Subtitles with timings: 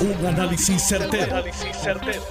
[0.00, 1.44] Un análisis certero,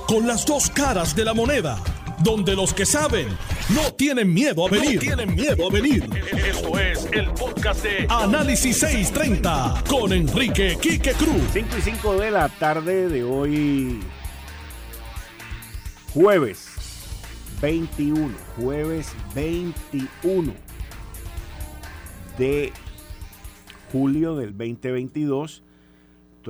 [0.07, 1.77] Con las dos caras de la moneda.
[2.23, 3.27] Donde los que saben
[3.69, 4.99] no tienen miedo a venir.
[4.99, 6.09] tienen miedo a venir.
[6.35, 11.43] Esto es el podcast de Análisis 630 con Enrique Quique Cruz.
[11.53, 13.99] 5 y 5 de la tarde de hoy.
[16.15, 16.69] Jueves
[17.61, 18.35] 21.
[18.57, 20.53] Jueves 21
[22.39, 22.73] de
[23.91, 25.61] julio del 2022.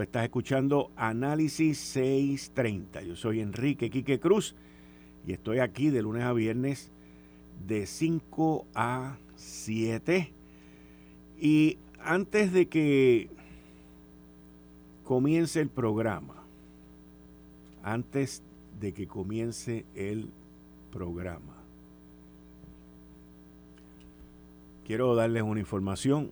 [0.02, 3.02] Estás escuchando Análisis 630.
[3.02, 4.56] Yo soy Enrique Quique Cruz
[5.28, 6.90] y estoy aquí de lunes a viernes
[7.68, 10.32] de 5 a 7.
[11.40, 13.30] Y antes de que
[15.04, 16.44] comience el programa,
[17.84, 18.42] antes
[18.80, 20.30] de que comience el
[20.92, 21.58] programa,
[24.86, 26.32] quiero darles una información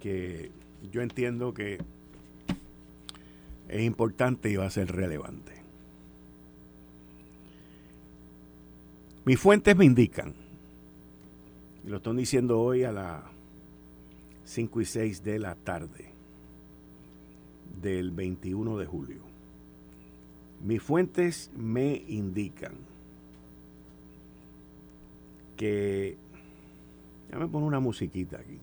[0.00, 0.50] que
[0.90, 1.78] yo entiendo que
[3.72, 5.52] es importante y va a ser relevante.
[9.24, 10.34] Mis fuentes me indican,
[11.84, 13.22] y lo están diciendo hoy a las
[14.44, 16.10] 5 y 6 de la tarde
[17.80, 19.22] del 21 de julio.
[20.62, 22.74] Mis fuentes me indican
[25.56, 26.18] que...
[27.30, 28.58] Ya me pongo una musiquita aquí.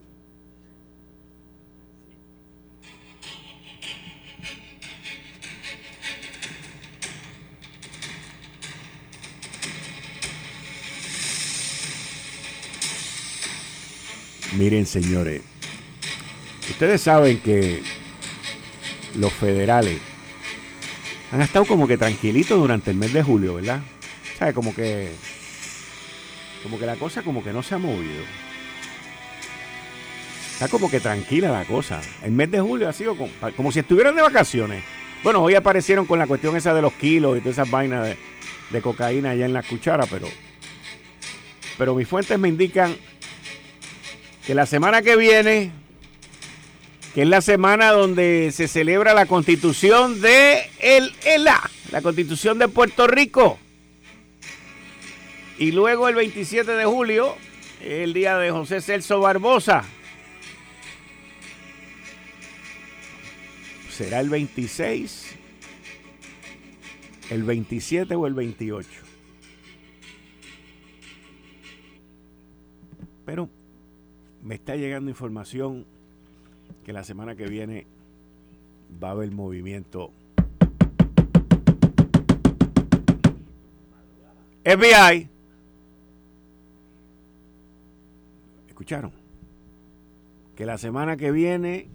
[14.59, 15.41] Miren, señores,
[16.69, 17.81] ustedes saben que
[19.15, 20.02] los federales
[21.31, 23.80] han estado como que tranquilitos durante el mes de julio, ¿verdad?
[24.37, 24.53] ¿Sabe?
[24.53, 25.13] Como que
[26.61, 28.21] como que la cosa como que no se ha movido.
[30.52, 32.02] Está como que tranquila la cosa.
[32.21, 34.83] El mes de julio ha sido como, como si estuvieran de vacaciones.
[35.23, 38.17] Bueno, hoy aparecieron con la cuestión esa de los kilos y todas esas vainas de,
[38.71, 40.27] de cocaína allá en la cuchara, pero
[41.77, 42.93] pero mis fuentes me indican
[44.49, 45.71] que la semana que viene,
[47.14, 52.67] que es la semana donde se celebra la constitución de el ELA, la constitución de
[52.67, 53.59] Puerto Rico.
[55.59, 57.36] Y luego el 27 de julio,
[57.83, 59.83] el día de José Celso Barbosa.
[63.92, 65.36] ¿Será el 26,
[67.30, 68.89] el 27 o el 28?
[73.27, 73.48] Pero
[74.44, 75.86] me está llegando información
[76.83, 77.88] que la semana que viene
[79.02, 80.11] va a haber movimiento.
[84.64, 85.30] FBI.
[88.67, 89.11] ¿Escucharon?
[90.56, 91.88] Que la semana que viene,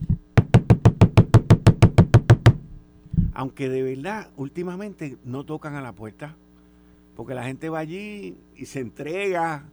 [3.35, 6.37] aunque de verdad últimamente no tocan a la puerta,
[7.17, 9.65] porque la gente va allí y se entrega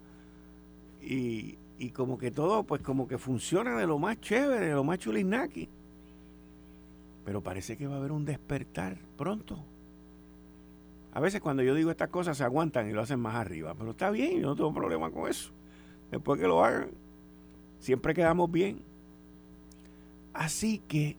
[1.01, 4.83] y, y como que todo, pues como que funciona de lo más chévere, de lo
[4.83, 5.67] más chulinaki.
[7.25, 9.57] Pero parece que va a haber un despertar pronto.
[11.11, 13.91] A veces cuando yo digo estas cosas se aguantan y lo hacen más arriba, pero
[13.91, 15.49] está bien, yo no tengo problema con eso.
[16.11, 16.91] Después que lo hagan,
[17.79, 18.83] siempre quedamos bien.
[20.33, 21.17] Así que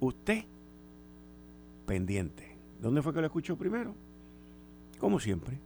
[0.00, 0.44] usted,
[1.86, 2.56] pendiente.
[2.80, 3.94] ¿Dónde fue que lo escuchó primero?
[4.98, 5.56] Como siempre,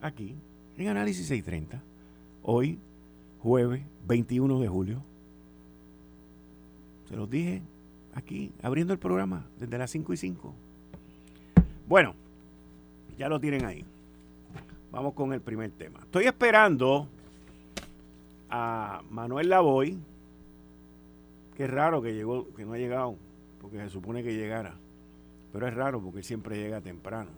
[0.00, 0.36] aquí,
[0.78, 1.82] en Análisis 630.
[2.44, 2.78] Hoy,
[3.44, 5.02] jueves 21 de julio.
[7.10, 7.60] Se los dije
[8.14, 10.54] aquí, abriendo el programa desde las 5 y 5.
[11.86, 12.14] Bueno,
[13.18, 13.84] ya lo tienen ahí.
[14.90, 16.00] Vamos con el primer tema.
[16.00, 17.06] Estoy esperando
[18.48, 19.98] a Manuel Lavoy.
[21.54, 23.14] Qué raro que llegó, que no ha llegado,
[23.60, 24.74] porque se supone que llegara.
[25.52, 27.30] Pero es raro porque siempre llega temprano.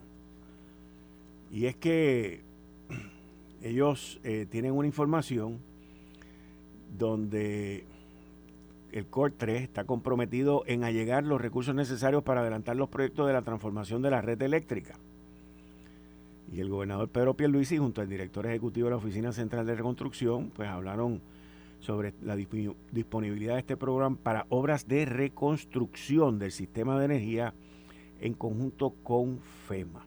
[1.50, 2.43] Y es que
[3.61, 5.59] ellos eh, tienen una información
[6.97, 7.85] donde
[8.93, 13.33] el COR 3 está comprometido en allegar los recursos necesarios para adelantar los proyectos de
[13.33, 14.99] la transformación de la red eléctrica.
[16.53, 20.50] Y el gobernador Pedro Pierluisi junto al director ejecutivo de la Oficina Central de Reconstrucción,
[20.50, 21.21] pues hablaron
[21.81, 27.55] sobre la disponibilidad de este programa para obras de reconstrucción del sistema de energía
[28.21, 30.06] en conjunto con FEMA.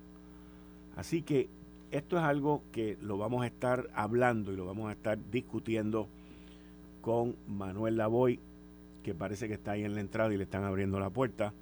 [0.96, 1.48] Así que
[1.92, 6.08] esto es algo que lo vamos a estar hablando y lo vamos a estar discutiendo
[7.01, 8.40] con Manuel Lavoy,
[9.04, 11.54] que parece que está ahí en la entrada y le están abriendo la puerta.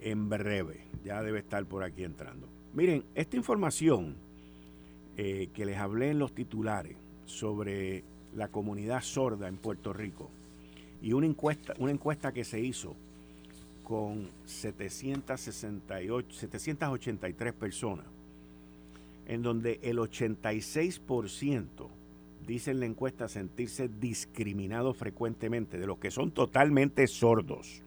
[0.00, 2.46] En breve, ya debe estar por aquí entrando.
[2.74, 4.14] Miren, esta información
[5.16, 8.04] eh, que les hablé en los titulares sobre
[8.34, 10.30] la comunidad sorda en Puerto Rico
[11.02, 12.94] y una encuesta, una encuesta que se hizo
[13.84, 18.04] con 768, 783 personas,
[19.26, 21.97] en donde el 86%
[22.46, 27.82] dice en la encuesta sentirse discriminado frecuentemente, de los que son totalmente sordos.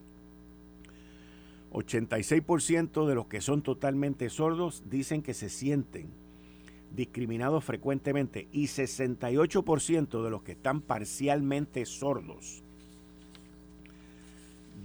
[1.71, 6.09] 86% de los que son totalmente sordos dicen que se sienten
[6.95, 12.63] discriminados frecuentemente y 68% de los que están parcialmente sordos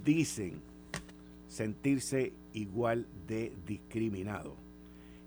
[0.05, 0.61] dicen
[1.49, 4.55] sentirse igual de discriminado.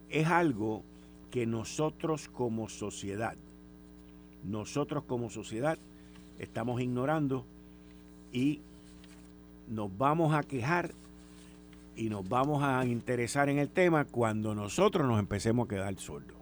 [0.09, 0.83] Es algo
[1.31, 3.35] que nosotros como sociedad,
[4.43, 5.77] nosotros como sociedad
[6.37, 7.45] estamos ignorando
[8.31, 8.61] y
[9.67, 10.91] nos vamos a quejar
[11.95, 16.37] y nos vamos a interesar en el tema cuando nosotros nos empecemos a quedar sordos.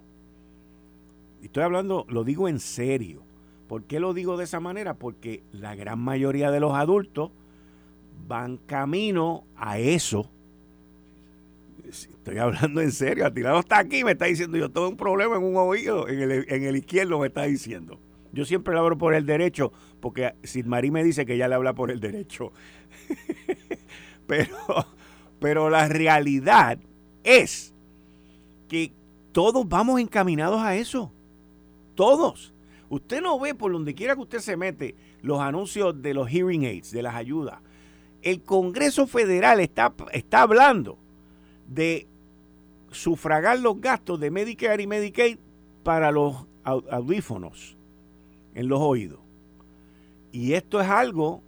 [1.42, 3.24] Estoy hablando, lo digo en serio.
[3.68, 4.94] ¿Por qué lo digo de esa manera?
[4.94, 7.32] Porque la gran mayoría de los adultos
[8.28, 10.30] van camino a eso.
[12.06, 13.26] Estoy hablando en serio.
[13.26, 16.46] Atilano está aquí, me está diciendo, yo tengo un problema en un oído, en el,
[16.50, 18.00] en el izquierdo me está diciendo.
[18.34, 21.74] Yo siempre le hablo por el derecho, porque Sidmarí me dice que ella le habla
[21.74, 22.52] por el derecho.
[24.28, 24.56] pero,
[25.40, 26.78] pero la realidad
[27.24, 27.74] es
[28.68, 28.92] que
[29.32, 31.12] todos vamos encaminados a eso.
[31.96, 32.54] Todos.
[32.90, 36.66] Usted no ve por donde quiera que usted se mete los anuncios de los hearing
[36.66, 37.60] aids, de las ayudas.
[38.22, 40.98] El Congreso Federal está, está hablando
[41.68, 42.08] de
[42.92, 45.38] sufragar los gastos de Medicare y Medicaid
[45.84, 47.78] para los audífonos
[48.56, 49.20] en los oídos.
[50.32, 51.44] Y esto es algo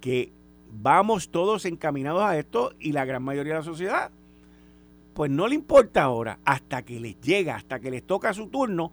[0.00, 0.32] que
[0.72, 4.10] vamos todos encaminados a esto y la gran mayoría de la sociedad,
[5.14, 8.92] pues no le importa ahora hasta que les llega, hasta que les toca su turno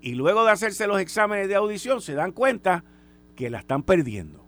[0.00, 2.84] y luego de hacerse los exámenes de audición se dan cuenta
[3.34, 4.45] que la están perdiendo.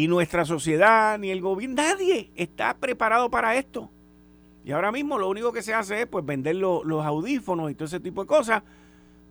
[0.00, 3.90] Y nuestra sociedad, ni el gobierno, nadie está preparado para esto.
[4.64, 7.84] Y ahora mismo lo único que se hace es pues vender los audífonos y todo
[7.84, 8.62] ese tipo de cosas.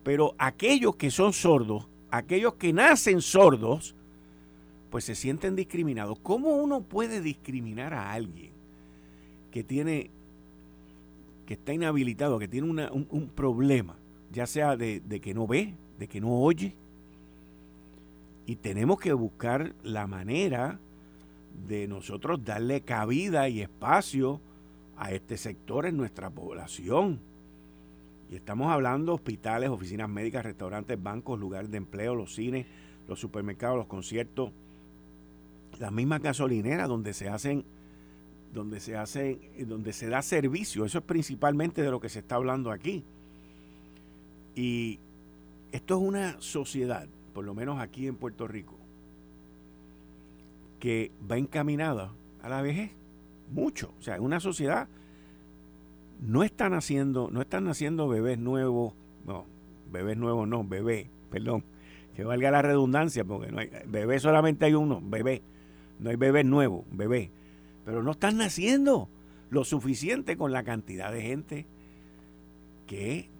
[0.04, 3.96] Pero aquellos que son sordos, aquellos que nacen sordos,
[4.90, 6.20] pues se sienten discriminados.
[6.20, 8.52] ¿Cómo uno puede discriminar a alguien
[9.50, 10.12] que tiene
[11.46, 13.96] que está inhabilitado, que tiene un, problema,
[14.30, 16.76] ya sea de, que no ve, de que no oye.
[18.50, 20.80] Y tenemos que buscar la manera
[21.68, 24.40] de nosotros darle cabida y espacio
[24.96, 27.20] a este sector en nuestra población.
[28.28, 32.66] Y estamos hablando hospitales, oficinas médicas, restaurantes, bancos, lugares de empleo, los cines,
[33.06, 34.50] los supermercados, los conciertos,
[35.78, 37.64] las mismas gasolineras donde se hacen
[38.52, 40.84] donde se hace, donde se da servicio.
[40.84, 43.04] Eso es principalmente de lo que se está hablando aquí.
[44.56, 44.98] Y
[45.70, 47.06] esto es una sociedad,
[47.40, 48.76] por lo menos aquí en Puerto Rico,
[50.78, 52.90] que va encaminada a la vejez.
[53.50, 53.94] Mucho.
[53.98, 54.88] O sea, una sociedad
[56.20, 58.92] no están haciendo, no están naciendo bebés nuevos,
[59.24, 59.46] no,
[59.90, 61.64] bebés nuevos no, bebé, perdón,
[62.14, 65.40] que valga la redundancia, porque no hay, bebé solamente hay uno, bebé,
[65.98, 67.30] no hay bebés nuevos, bebé
[67.86, 69.08] pero no están naciendo
[69.48, 71.66] lo suficiente con la cantidad de gente
[72.86, 73.30] que,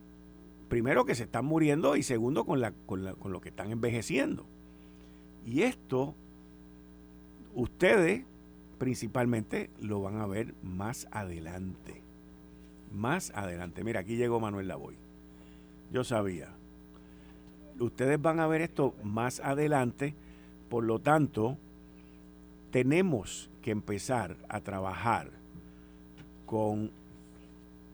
[0.70, 4.46] primero, que se están muriendo y segundo, con, la, con, lo que están envejeciendo.
[5.44, 6.14] Y esto,
[7.55, 8.25] ustedes
[8.78, 12.03] principalmente lo van a ver más adelante.
[12.91, 13.84] Más adelante.
[13.84, 14.96] Mira, aquí llegó Manuel Lavoy.
[15.93, 16.55] Yo sabía.
[17.79, 20.15] Ustedes van a ver esto más adelante.
[20.69, 21.58] Por lo tanto,
[22.70, 25.31] tenemos que empezar a trabajar
[26.46, 26.93] con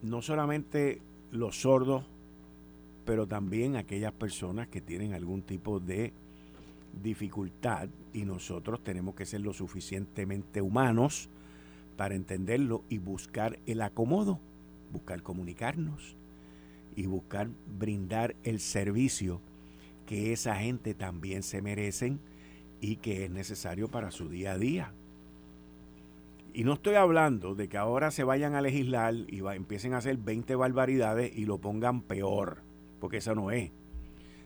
[0.02, 2.04] no solamente los sordos,
[3.06, 6.12] pero también aquellas personas que tienen algún tipo de
[7.02, 11.30] dificultad y nosotros tenemos que ser lo suficientemente humanos
[11.96, 14.40] para entenderlo y buscar el acomodo,
[14.92, 16.16] buscar comunicarnos
[16.94, 17.48] y buscar
[17.78, 19.40] brindar el servicio
[20.04, 22.20] que esa gente también se merecen
[22.80, 24.92] y que es necesario para su día a día.
[26.54, 30.16] Y no estoy hablando de que ahora se vayan a legislar y empiecen a hacer
[30.16, 32.62] 20 barbaridades y lo pongan peor,
[33.00, 33.70] porque eso no es.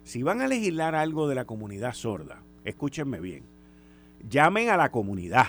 [0.04, 3.44] Si van a legislar algo de la comunidad sorda, escúchenme bien,
[4.28, 5.48] llamen a la comunidad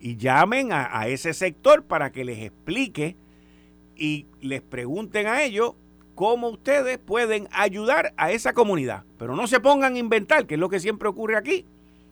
[0.00, 3.16] y llamen a, a ese sector para que les explique
[3.96, 5.74] y les pregunten a ellos
[6.14, 9.04] cómo ustedes pueden ayudar a esa comunidad.
[9.18, 11.66] Pero no se pongan a inventar, que es lo que siempre ocurre aquí,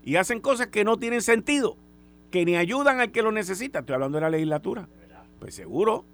[0.04, 1.76] y hacen cosas que no tienen sentido
[2.32, 3.80] que ni ayudan al que lo necesita.
[3.80, 4.88] Estoy hablando de la legislatura.
[5.38, 6.04] Pues seguro.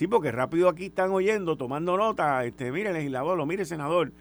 [0.00, 4.14] Sí, porque rápido aquí están oyendo, tomando nota, este, mire legislador, lo mire senador,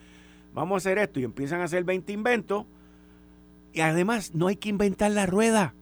[0.53, 2.65] vamos a hacer esto y empiezan a hacer 20 inventos
[3.71, 5.74] Y además no hay que inventar la rueda.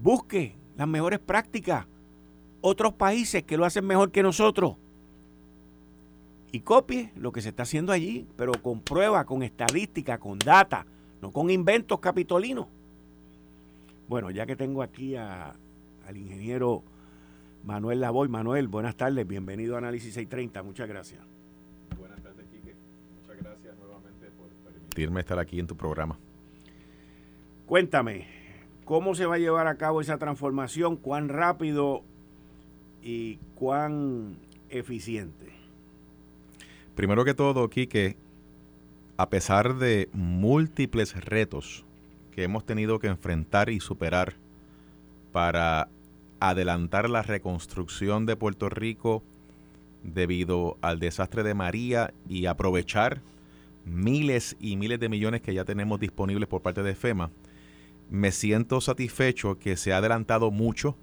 [0.00, 1.86] Busque las mejores prácticas.
[2.60, 4.76] Otros países que lo hacen mejor que nosotros.
[6.52, 10.86] Y copie lo que se está haciendo allí, pero con prueba, con estadística, con data,
[11.20, 12.68] no con inventos capitolinos.
[14.08, 15.56] Bueno, ya que tengo aquí al
[16.14, 16.84] ingeniero
[17.64, 18.28] Manuel Lavoy.
[18.28, 21.20] Manuel, buenas tardes, bienvenido a Análisis 630, muchas gracias.
[21.98, 22.74] Buenas tardes, Quique.
[23.20, 26.18] Muchas gracias nuevamente por permitirme estar aquí en tu programa.
[27.66, 28.26] Cuéntame,
[28.84, 30.96] ¿cómo se va a llevar a cabo esa transformación?
[30.96, 32.02] ¿Cuán rápido
[33.02, 34.36] y cuán
[34.70, 35.52] eficiente?
[36.94, 38.16] Primero que todo, Quique,
[39.18, 41.84] a pesar de múltiples retos
[42.32, 44.34] que hemos tenido que enfrentar y superar
[45.32, 45.88] para
[46.40, 49.22] adelantar la reconstrucción de Puerto Rico
[50.02, 53.20] debido al desastre de María y aprovechar
[53.84, 57.30] miles y miles de millones que ya tenemos disponibles por parte de FEMA,
[58.10, 60.96] me siento satisfecho que se ha adelantado mucho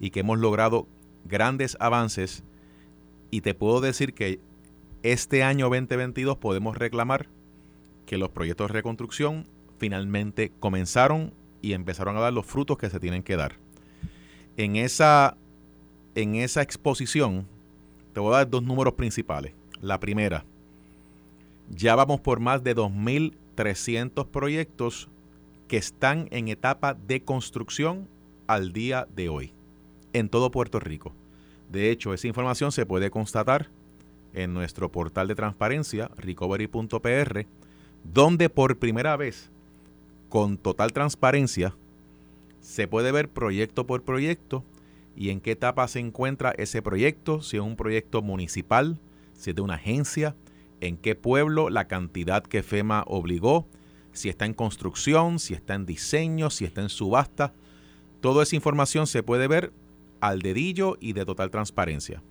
[0.00, 0.86] y que hemos logrado
[1.24, 2.44] grandes avances
[3.30, 4.40] y te puedo decir que
[5.02, 7.28] este año 2022 podemos reclamar
[8.06, 9.46] que los proyectos de reconstrucción
[9.78, 13.56] finalmente comenzaron y empezaron a dar los frutos que se tienen que dar.
[14.58, 15.36] En esa,
[16.16, 17.46] en esa exposición
[18.12, 19.52] te voy a dar dos números principales.
[19.80, 20.44] La primera,
[21.70, 25.08] ya vamos por más de 2.300 proyectos
[25.68, 28.08] que están en etapa de construcción
[28.48, 29.52] al día de hoy,
[30.12, 31.12] en todo Puerto Rico.
[31.70, 33.68] De hecho, esa información se puede constatar
[34.34, 37.46] en nuestro portal de transparencia, recovery.pr,
[38.02, 39.52] donde por primera vez,
[40.28, 41.76] con total transparencia,
[42.60, 44.64] se puede ver proyecto por proyecto
[45.16, 48.98] y en qué etapa se encuentra ese proyecto, si es un proyecto municipal,
[49.34, 50.36] si es de una agencia,
[50.80, 53.66] en qué pueblo, la cantidad que FEMA obligó,
[54.12, 57.52] si está en construcción, si está en diseño, si está en subasta.
[58.20, 59.72] Toda esa información se puede ver
[60.20, 62.22] al dedillo y de total transparencia.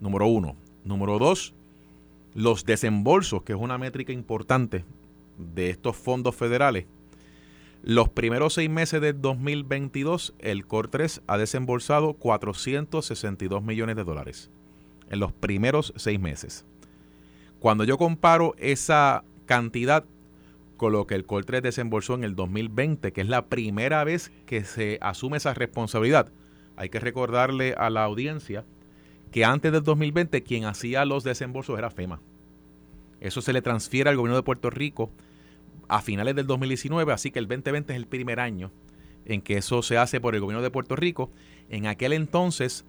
[0.00, 0.56] Número uno.
[0.84, 1.54] Número dos,
[2.34, 4.84] los desembolsos, que es una métrica importante
[5.38, 6.84] de estos fondos federales.
[7.86, 14.48] Los primeros seis meses del 2022, el COR 3 ha desembolsado 462 millones de dólares.
[15.10, 16.64] En los primeros seis meses.
[17.58, 20.06] Cuando yo comparo esa cantidad
[20.78, 24.32] con lo que el COR 3 desembolsó en el 2020, que es la primera vez
[24.46, 26.32] que se asume esa responsabilidad,
[26.76, 28.64] hay que recordarle a la audiencia
[29.30, 32.22] que antes del 2020 quien hacía los desembolsos era FEMA.
[33.20, 35.10] Eso se le transfiere al gobierno de Puerto Rico
[35.88, 38.70] a finales del 2019, así que el 2020 es el primer año
[39.26, 41.30] en que eso se hace por el gobierno de Puerto Rico.
[41.68, 42.84] En aquel entonces,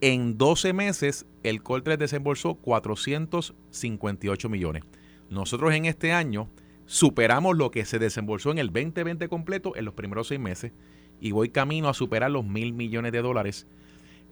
[0.00, 4.84] en 12 meses, el COL 3 desembolsó 458 millones.
[5.28, 6.48] Nosotros en este año
[6.86, 10.72] superamos lo que se desembolsó en el 2020 completo en los primeros seis meses
[11.20, 13.66] y voy camino a superar los mil millones de dólares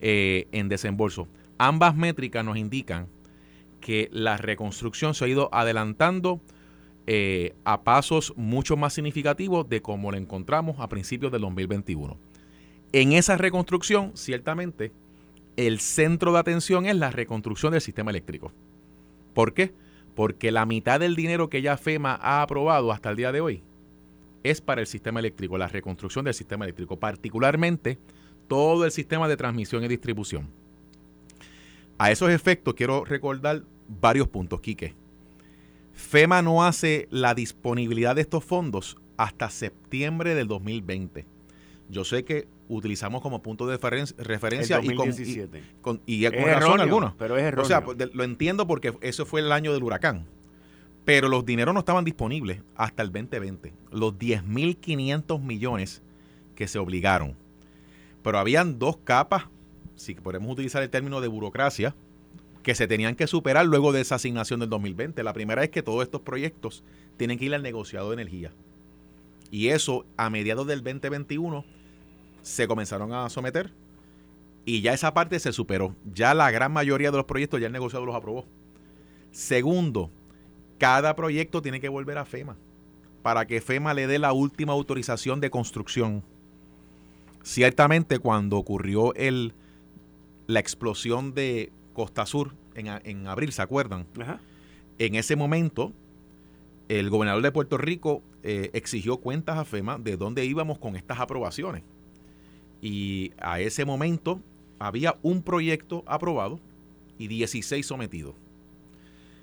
[0.00, 1.28] eh, en desembolso.
[1.58, 3.08] Ambas métricas nos indican
[3.80, 6.40] que la reconstrucción se ha ido adelantando
[7.10, 12.18] eh, a pasos mucho más significativos de como lo encontramos a principios del 2021.
[12.92, 14.92] En esa reconstrucción, ciertamente,
[15.56, 18.52] el centro de atención es la reconstrucción del sistema eléctrico.
[19.32, 19.72] ¿Por qué?
[20.14, 23.62] Porque la mitad del dinero que ya FEMA ha aprobado hasta el día de hoy
[24.42, 27.96] es para el sistema eléctrico, la reconstrucción del sistema eléctrico, particularmente
[28.48, 30.46] todo el sistema de transmisión y distribución.
[31.96, 34.94] A esos efectos quiero recordar varios puntos, Quique.
[35.98, 41.26] FEMA no hace la disponibilidad de estos fondos hasta septiembre del 2020.
[41.90, 43.76] Yo sé que utilizamos como punto de
[44.16, 47.14] referencia y con, y, razón alguna.
[47.18, 47.64] Pero es erróneo.
[47.64, 50.24] O sea, pues, lo entiendo porque eso fue el año del huracán.
[51.04, 53.72] Pero los dineros no estaban disponibles hasta el 2020.
[53.90, 56.02] Los 10.500 millones
[56.54, 57.34] que se obligaron.
[58.22, 59.46] Pero habían dos capas,
[59.96, 61.96] si podemos utilizar el término de burocracia,
[62.62, 65.22] que se tenían que superar luego de esa asignación del 2020.
[65.22, 66.82] La primera es que todos estos proyectos
[67.16, 68.52] tienen que ir al negociado de energía.
[69.50, 71.64] Y eso a mediados del 2021
[72.42, 73.72] se comenzaron a someter
[74.64, 75.94] y ya esa parte se superó.
[76.12, 78.44] Ya la gran mayoría de los proyectos ya el negociado los aprobó.
[79.30, 80.10] Segundo,
[80.78, 82.56] cada proyecto tiene que volver a FEMA
[83.22, 86.22] para que FEMA le dé la última autorización de construcción.
[87.42, 89.54] Ciertamente cuando ocurrió el,
[90.46, 94.06] la explosión de Costa Sur en, abril, ¿se acuerdan?
[95.00, 95.92] En ese momento,
[96.88, 101.18] el gobernador de Puerto Rico eh, exigió cuentas a FEMA de dónde íbamos con estas
[101.18, 101.82] aprobaciones.
[102.80, 104.40] Y a ese momento
[104.78, 106.60] había un proyecto aprobado
[107.18, 108.36] y 16 sometidos.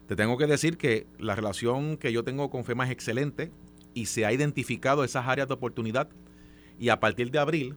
[0.08, 3.52] Te tengo que decir que la relación que yo tengo con FEMA es excelente.
[3.94, 6.08] y se ha identificado esas áreas de oportunidad
[6.80, 7.76] y a partir de abril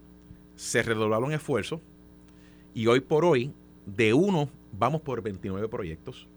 [0.55, 1.81] se redoblaron esfuerzos
[2.75, 3.53] y hoy por hoy
[3.87, 6.29] de uno vamos por 29 proyectos.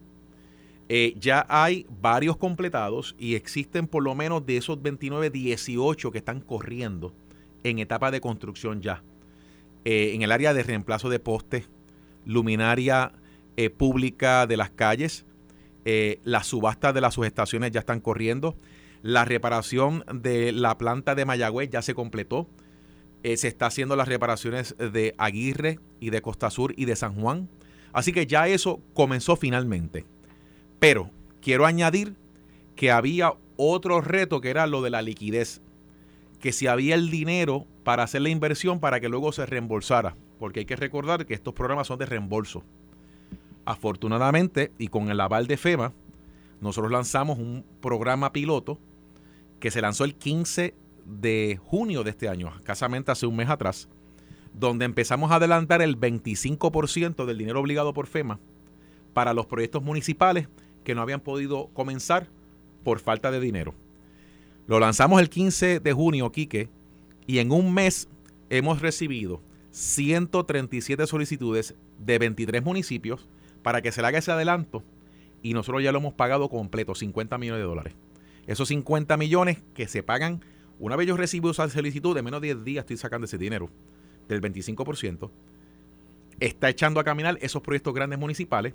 [0.93, 6.17] Eh, ya hay varios completados y existen por lo menos de esos 29, 18 que
[6.17, 7.13] están corriendo
[7.63, 9.01] en etapa de construcción ya.
[9.85, 11.69] Eh, en el área de reemplazo de postes,
[12.25, 13.13] luminaria
[13.55, 15.25] eh, pública de las calles,
[16.25, 18.57] las subastas de las subestaciones ya están corriendo,
[19.01, 22.49] la reparación de la planta de Mayagüez ya se completó,
[23.23, 27.47] se está haciendo las reparaciones de Aguirre y de Costa Sur y de San Juan.
[27.93, 30.05] Así que ya eso comenzó finalmente.
[30.79, 31.09] Pero
[31.41, 32.15] quiero añadir
[32.75, 35.61] que había otro reto que era lo de la liquidez.
[36.39, 40.15] Que si había el dinero para hacer la inversión para que luego se reembolsara.
[40.39, 42.63] Porque hay que recordar que estos programas son de reembolso.
[43.65, 45.93] Afortunadamente, y con el aval de FEMA,
[46.61, 48.79] nosotros lanzamos un programa piloto
[49.59, 50.73] que se lanzó el 15
[51.05, 53.89] de junio de este año, escasamente hace un mes atrás,
[54.53, 58.39] donde empezamos a adelantar el 25% del dinero obligado por FEMA
[59.13, 60.47] para los proyectos municipales
[60.83, 62.27] que no habían podido comenzar
[62.83, 63.73] por falta de dinero.
[64.67, 66.69] Lo lanzamos el 15 de junio, Quique,
[67.27, 68.09] y en un mes
[68.49, 69.41] hemos recibido
[69.71, 73.27] 137 solicitudes de 23 municipios
[73.63, 74.83] para que se le haga ese adelanto
[75.41, 77.95] y nosotros ya lo hemos pagado completo, 50 millones de dólares.
[78.47, 80.43] Esos 50 millones que se pagan,
[80.79, 83.69] una vez yo recibo esa solicitud, de menos de 10 días estoy sacando ese dinero,
[84.33, 85.29] del 25%,
[86.39, 88.73] está echando a caminar esos proyectos grandes municipales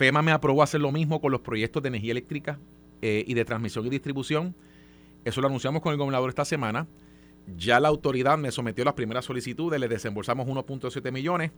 [0.00, 2.58] FEMA me aprobó hacer lo mismo con los proyectos de energía eléctrica
[3.02, 4.54] eh, y de transmisión y distribución.
[5.26, 6.86] Eso lo anunciamos con el gobernador esta semana.
[7.56, 11.50] Ya la autoridad me sometió las primeras solicitudes, le desembolsamos 1.7 millones.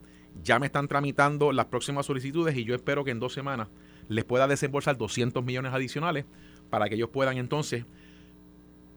[0.43, 3.69] Ya me están tramitando las próximas solicitudes y yo espero que en dos semanas
[4.09, 6.25] les pueda desembolsar 200 millones adicionales
[6.69, 7.85] para que ellos puedan entonces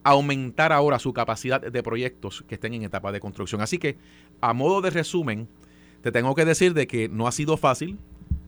[0.06, 3.62] aumentar ahora su capacidad de proyectos que estén en etapa de construcción.
[3.62, 3.98] Así que,
[4.40, 5.50] a modo de resumen,
[6.02, 7.98] te tengo que decir de que no ha sido fácil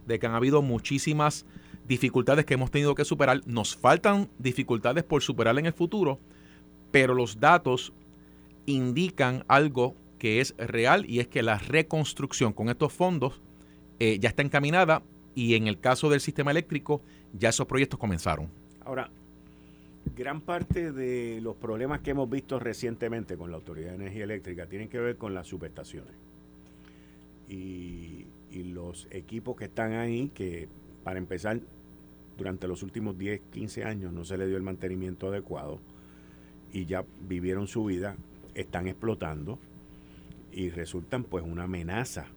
[0.06, 1.46] de que han habido muchísimas
[1.88, 3.41] dificultades que hemos tenido que superar.
[3.46, 6.20] Nos faltan dificultades por superar en el futuro,
[6.91, 7.93] pero los datos
[8.65, 13.41] indican algo que es real y es que la reconstrucción con estos fondos
[14.00, 15.04] eh, ya está encaminada
[15.36, 17.02] y en el caso del sistema eléctrico
[17.34, 18.50] ya esos proyectos comenzaron.
[18.84, 19.12] Ahora,
[20.15, 24.67] gran parte de los problemas que hemos visto recientemente con la Autoridad de Energía Eléctrica
[24.67, 26.13] tienen que ver con las subestaciones.
[27.48, 30.67] Y los equipos que están ahí, que
[31.04, 31.60] para empezar,
[32.38, 35.80] durante los últimos 10, 15 años no se le dio el mantenimiento adecuado
[36.72, 38.15] y ya vivieron su vida,
[38.54, 39.60] están explotando
[40.52, 42.28] y resultan pues una amenaza,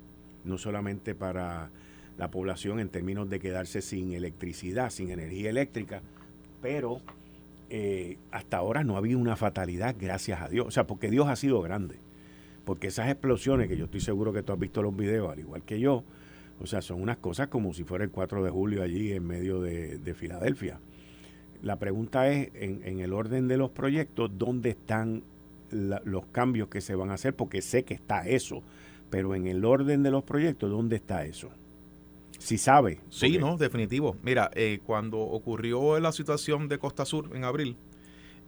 [0.44, 1.70] no solamente para
[2.16, 6.02] la población en términos de quedarse sin electricidad, sin energía eléctrica,
[6.62, 7.00] pero
[7.70, 10.66] eh, hasta ahora no ha habido una fatalidad, gracias a Dios.
[10.66, 12.00] O sea, porque Dios ha sido grande.
[12.64, 15.62] Porque esas explosiones, que yo estoy seguro que tú has visto los videos, al igual
[15.62, 16.04] que yo,
[16.60, 19.60] o sea, son unas cosas como si fuera el 4 de julio allí en medio
[19.60, 20.80] de, Filadelfia.
[21.62, 25.22] La pregunta es, en, el orden de los proyectos, ¿dónde están
[25.70, 27.34] los cambios que se van a hacer?
[27.34, 28.62] Porque sé que está eso,
[29.10, 31.50] pero en el orden de los proyectos, ¿dónde está eso?
[32.40, 32.98] Si sabe.
[33.10, 34.16] Sí, no, definitivo.
[34.22, 37.76] Mira, eh, cuando ocurrió la situación de Costa Sur en abril,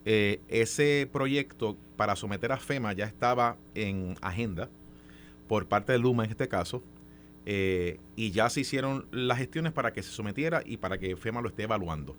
[0.06, 4.70] eh, ese proyecto para someter a FEMA ya estaba en agenda
[5.46, 6.82] por parte de Luma en este caso,
[7.44, 11.42] eh, y ya se hicieron las gestiones para que se sometiera y para que FEMA
[11.42, 12.16] lo esté evaluando.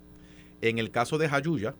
[0.61, 1.73] En el caso de Jayuya,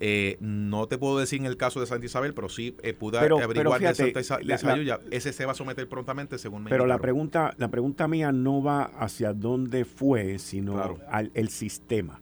[0.00, 3.80] eh, no te puedo decir en el caso de Santa Isabel, pero sí pude averiguar
[3.80, 7.68] de Santa Isabel, ese se va a someter prontamente según me Pero la pregunta, la
[7.68, 12.20] pregunta mía no va hacia dónde fue, sino al el sistema.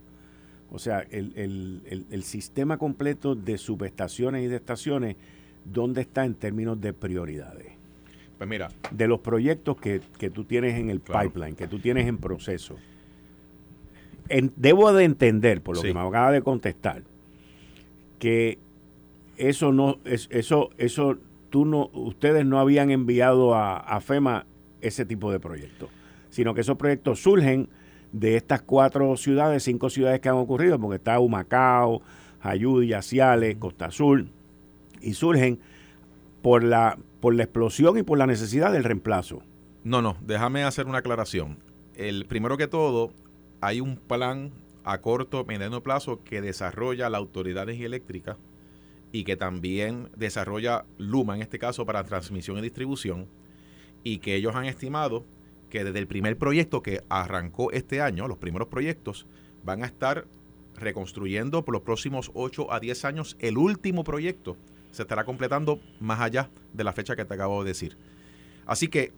[0.75, 5.17] O sea, el, sistema completo de subestaciones y de estaciones,
[5.67, 7.73] ¿dónde está en términos de prioridades?
[8.39, 8.71] Pues mira.
[8.91, 12.77] De los proyectos que, tú tienes en el pipeline, que tú tienes en proceso.
[14.57, 17.03] debo de entender, por lo que me acaba de contestar,
[18.23, 18.61] que
[19.37, 21.19] eso no, es, eso, eso,
[21.51, 24.47] tú no, ustedes no habían enviado a, a FEMA
[24.81, 25.91] ese tipo de proyectos,
[26.31, 27.69] sino que esos proyectos surgen
[28.13, 32.01] de estas cuatro ciudades, cinco ciudades que han ocurrido, porque está Humacao,
[32.41, 34.29] Ayudi, Ciales, Costa Azul,
[35.01, 35.59] y surgen
[36.43, 39.43] por la, por la explosión y por la necesidad del reemplazo.
[39.83, 41.59] No, no, déjame hacer una aclaración.
[41.97, 43.11] El primero que todo,
[43.61, 44.53] hay un plan
[44.85, 48.37] a corto, mediano plazo que desarrolla la Autoridad de Energía Eléctrica
[49.13, 53.27] y que también desarrolla Luma, en este caso, para transmisión y distribución,
[54.03, 55.25] y que ellos han estimado
[55.69, 59.27] que desde el primer proyecto que arrancó este año, los primeros proyectos,
[59.65, 60.27] van a estar
[60.77, 63.37] reconstruyendo por los próximos 8 a 10 años.
[63.39, 64.57] El último proyecto
[64.91, 67.97] se estará completando más allá de la fecha que te acabo de decir.
[68.67, 69.13] Así que...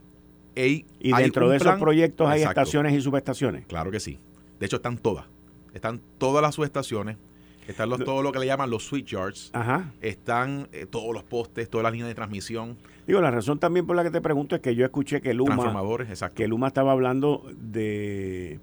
[0.57, 3.67] y dentro de esos proyectos hay estaciones y subestaciones.
[3.67, 4.19] Claro que sí.
[4.59, 5.27] De hecho, están todas.
[5.75, 7.19] Están todas las subestaciones.
[7.67, 9.51] Están los, todo lo que le llaman los switch yards.
[9.55, 9.93] Ajá.
[10.03, 12.77] Están eh, todos los postes, todas las líneas de transmisión.
[13.07, 15.55] Digo, la razón también por la que te pregunto es que yo escuché que Luma.
[15.55, 16.37] Transformadores, exacto.
[16.37, 18.61] Que Luma estaba hablando de,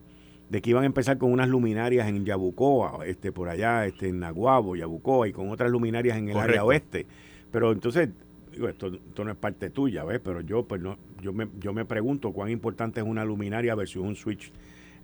[0.50, 4.19] de que iban a empezar con unas luminarias en Yabucoa, este, por allá, este, en
[4.19, 7.08] Naguabo, Yabucoa, y con otras luminarias en el área oeste.
[7.52, 8.10] Pero entonces,
[8.52, 10.19] digo, esto, esto, no es parte tuya, ¿ves?
[10.24, 14.04] Pero yo, pues no, yo me, yo me pregunto cuán importante es una luminaria versus
[14.04, 14.52] un switch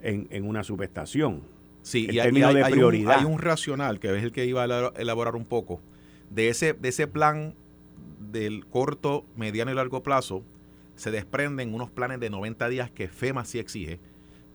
[0.03, 1.56] en, en una subestación.
[1.87, 5.45] Sí, y hay, Un, hay un racional que es el que iba a elaborar un
[5.45, 5.79] poco
[6.29, 7.55] de ese, de ese plan
[8.29, 10.43] del corto, mediano y largo plazo.
[10.97, 14.01] Se desprenden unos planes de 90 días que FEMA sí exige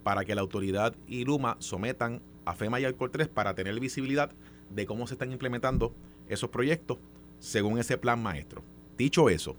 [0.02, 4.30] para que la autoridad y Luma sometan a FEMA y Alcor 3 para tener visibilidad
[4.68, 5.94] de cómo se están implementando
[6.28, 6.98] esos proyectos
[7.38, 8.62] según ese plan maestro.
[8.98, 9.56] Dicho eso,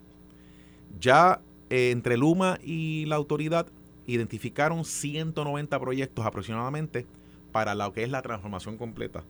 [0.99, 3.65] ya eh, entre Luma y la autoridad
[4.05, 7.07] identificaron 190 proyectos aproximadamente
[7.53, 9.23] para lo que es la transformación completa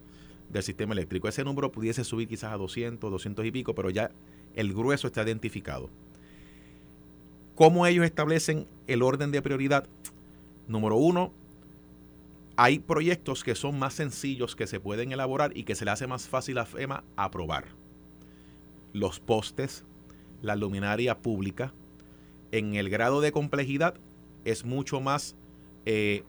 [0.49, 1.27] del sistema eléctrico.
[1.27, 4.09] Ese número pudiese subir quizás a 200, 200 y pico, pero ya
[4.55, 5.91] el grueso está identificado.
[7.53, 9.87] ¿Cómo ellos establecen el orden de prioridad?
[10.67, 11.31] Número uno,
[12.55, 16.07] hay proyectos que son más sencillos que se pueden elaborar y que se le hace
[16.07, 17.65] más fácil a FEMA aprobar.
[18.93, 19.83] Los postes,
[20.41, 21.73] la luminaria pública,
[22.51, 23.95] en el grado de complejidad
[24.45, 25.35] es mucho más
[25.85, 26.23] eh,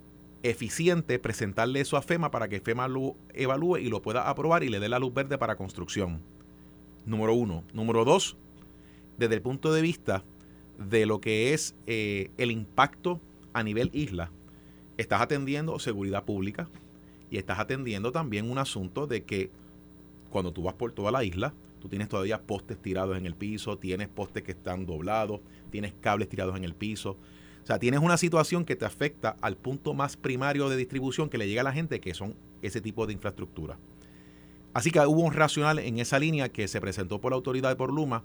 [0.45, 4.69] eficiente presentarle eso a FEMA para que FEMA lo evalúe y lo pueda aprobar y
[4.69, 6.21] le dé la luz verde para construcción.
[7.07, 7.65] Número uno.
[7.73, 8.37] Número dos,
[9.17, 10.23] desde el punto de vista
[10.79, 13.21] de lo que es eh, el impacto
[13.55, 14.31] a nivel isla,
[14.99, 16.69] estás atendiendo seguridad pública
[17.31, 19.51] y estás atendiendo también un asunto de que
[20.29, 23.79] cuando tú vas por toda la isla, tú tienes todavía postes tirados en el piso,
[23.79, 27.17] tienes postes que están doblados, tienes cables tirados en el piso,
[27.65, 31.39] o sea, tienes una situación que te afecta al punto más primario de distribución que
[31.39, 33.79] le llega a la gente, que son ese tipo de infraestructura.
[34.75, 37.77] Así que hubo un racional en esa línea que se presentó por la autoridad de
[37.77, 38.23] por Luma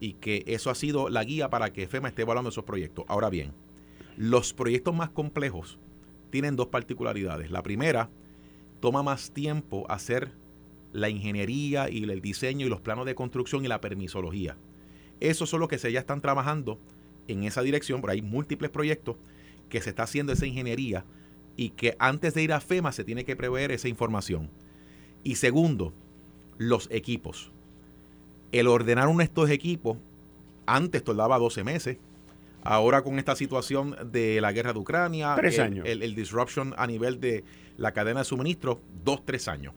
[0.00, 3.04] y que eso ha sido la guía para que FEMA esté evaluando esos proyectos.
[3.08, 3.52] Ahora bien,
[4.16, 5.78] los proyectos más complejos
[6.30, 7.50] tienen dos particularidades.
[7.50, 8.08] La primera,
[8.80, 10.32] toma más tiempo hacer
[10.94, 14.56] la ingeniería y el diseño y los planos de construcción y la permisología.
[15.20, 16.78] Eso son los que se ya están trabajando
[17.28, 19.16] en esa dirección, pero hay múltiples proyectos
[19.68, 21.04] que se está haciendo esa ingeniería
[21.56, 24.50] y que antes de ir a FEMA se tiene que prever esa información.
[25.22, 25.92] Y segundo,
[26.56, 27.52] los equipos.
[28.52, 29.98] El ordenar uno de estos equipos,
[30.66, 31.98] antes tardaba 12 meses,
[32.62, 37.44] ahora con esta situación de la guerra de Ucrania, el, El, disruption a nivel de
[37.76, 39.74] la cadena de suministro, dos, tres años.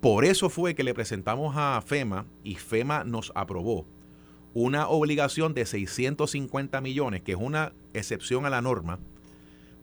[0.00, 3.86] Por eso fue que le presentamos a FEMA y FEMA nos aprobó
[4.58, 8.98] una obligación de 650 millones, que es una excepción a la norma,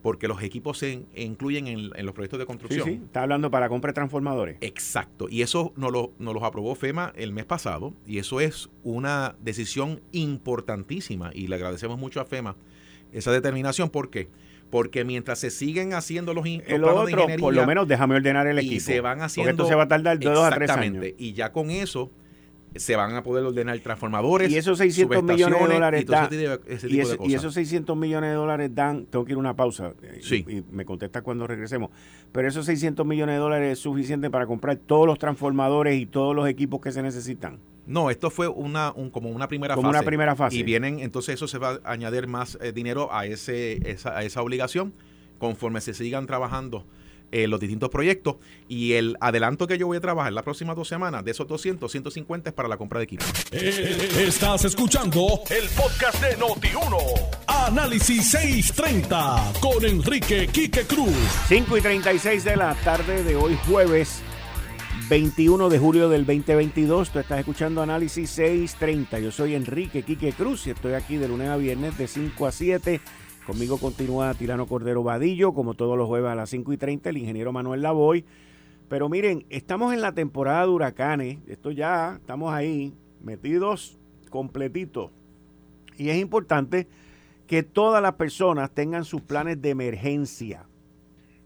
[0.02, 2.84] porque los equipos se incluyen en, los proyectos de construcción.
[2.84, 4.58] Sí, sí, está hablando para compra de transformadores.
[4.60, 8.68] Exacto, y eso nos lo, nos los aprobó FEMA el mes pasado, y eso es
[8.82, 12.54] una decisión importantísima, y le agradecemos mucho a FEMA
[13.12, 14.28] esa determinación, ¿por qué?
[14.68, 18.74] Porque mientras se siguen haciendo los, el otro, por lo menos déjame ordenar el equipo.
[18.74, 19.52] Y se van haciendo...
[19.52, 21.02] esto se va a tardar dos a tres años.
[21.16, 22.10] Y ya con eso
[22.78, 24.50] se van a poder ordenar transformadores.
[24.50, 26.28] Y esos 600 millones de dólares dan.
[27.24, 29.06] Y, esos 600 millones de dólares dan.
[29.06, 29.92] Tengo que ir a una pausa.
[30.02, 30.44] Eh, sí.
[30.48, 31.90] Y, me contesta cuando regresemos.
[32.32, 36.34] Pero esos 600 millones de dólares es suficiente para comprar todos los transformadores y todos
[36.34, 37.58] los equipos que se necesitan.
[37.86, 39.98] No, esto fue una como una primera como fase.
[39.98, 40.56] una primera fase.
[40.56, 44.42] Y vienen, entonces eso se va a añadir más eh, dinero a ese a esa
[44.42, 44.92] obligación
[45.38, 46.84] conforme se sigan trabajando
[47.32, 48.36] eh, los distintos proyectos.
[48.68, 51.90] Y el adelanto que yo voy a trabajar las próximas dos semanas, de esos 200,
[51.90, 53.24] 150 es para la compra de equipo.
[53.52, 56.96] Eh, estás escuchando el podcast de Noti1.
[57.46, 61.14] Análisis 630 con Enrique Quique Cruz.
[61.48, 64.22] 5 y 36 de la tarde de hoy, jueves
[65.08, 67.10] 21 de julio del 2022.
[67.10, 69.20] Tú estás escuchando Análisis 630.
[69.20, 72.52] Yo soy Enrique Quique Cruz y estoy aquí de lunes a viernes de 5 a
[72.52, 73.00] 7
[73.46, 77.18] Conmigo continúa Tirano Cordero Vadillo, como todos los jueves a las 5 y 30, el
[77.18, 78.24] ingeniero Manuel Lavoy.
[78.88, 83.98] Pero miren, estamos en la temporada de huracanes, esto ya, estamos ahí, metidos
[84.30, 85.12] completitos.
[85.96, 86.88] Y es importante
[87.46, 90.66] que todas las personas tengan sus planes de emergencia,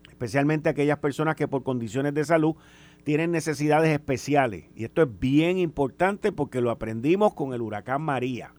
[0.08, 2.56] especialmente aquellas personas que por condiciones de salud
[3.04, 4.64] tienen necesidades especiales.
[4.74, 8.54] Y esto es bien importante porque lo aprendimos con el huracán María.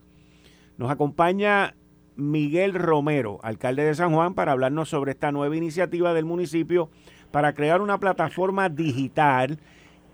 [0.77, 1.75] Nos acompaña
[2.21, 6.89] Miguel Romero, alcalde de San Juan, para hablarnos sobre esta nueva iniciativa del municipio
[7.31, 9.57] para crear una plataforma digital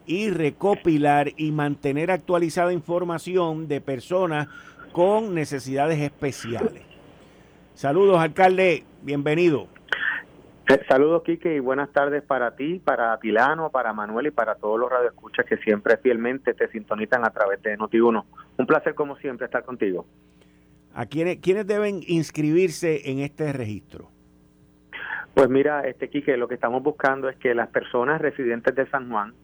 [0.06, 4.48] y recopilar y mantener actualizada información de personas
[4.94, 6.82] con necesidades especiales.
[7.74, 9.68] Saludos, alcalde, bienvenido.
[10.70, 14.80] Eh, saludos, Quique, y buenas tardes para ti, para Tilano, para Manuel y para todos
[14.80, 18.24] los radioescuchas que siempre fielmente te sintonizan a través de Noti1.
[18.58, 20.06] Un placer, como siempre, estar contigo.
[20.98, 24.10] ¿A quiénes, quiénes deben inscribirse en este registro?
[25.36, 29.08] Pues mira, este Quique, lo que estamos buscando es que las personas residentes de San
[29.12, 29.36] Juan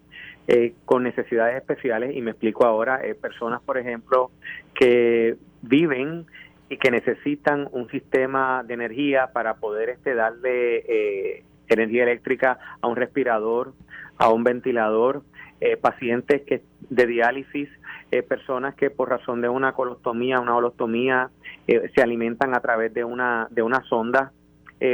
[0.48, 4.32] eh, con necesidades especiales, y me explico ahora, eh, personas, por ejemplo,
[4.74, 6.26] que viven
[6.70, 12.88] y que necesitan un sistema de energía para poder este darle eh, energía eléctrica a
[12.88, 13.76] un respirador,
[14.18, 15.22] a un ventilador,
[15.62, 17.70] eh, pacientes que de diálisis,
[18.18, 21.30] eh, personas que por razón de una colostomía, una holostomía,
[21.66, 24.34] se alimentan a través de una de una sonda,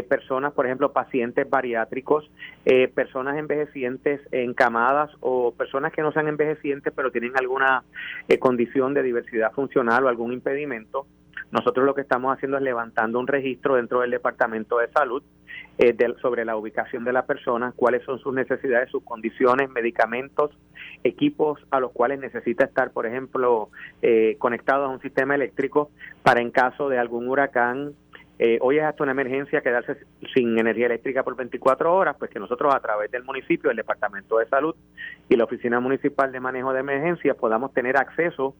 [0.07, 2.29] personas, por ejemplo, pacientes bariátricos,
[2.93, 7.83] personas envejecientes encamadas o personas que no sean envejecientes pero tienen alguna
[8.37, 11.07] condición de diversidad funcional o algún impedimento
[11.51, 15.23] nosotros lo que estamos haciendo es levantando un registro dentro del Departamento de Salud
[15.79, 20.51] eh, sobre la ubicación de la persona, cuáles son sus necesidades, sus condiciones, medicamentos,
[21.03, 23.69] equipos a los cuales necesita estar, por ejemplo,
[24.01, 25.91] eh, conectado a un sistema eléctrico
[26.23, 27.93] para en caso de algún huracán,
[28.41, 29.97] eh, hoy es hasta una emergencia quedarse
[30.33, 34.37] sin energía eléctrica por 24 horas, pues que nosotros a través del municipio, el Departamento
[34.37, 34.75] de Salud
[35.27, 38.55] y la Oficina Municipal de Manejo de Emergencias podamos tener acceso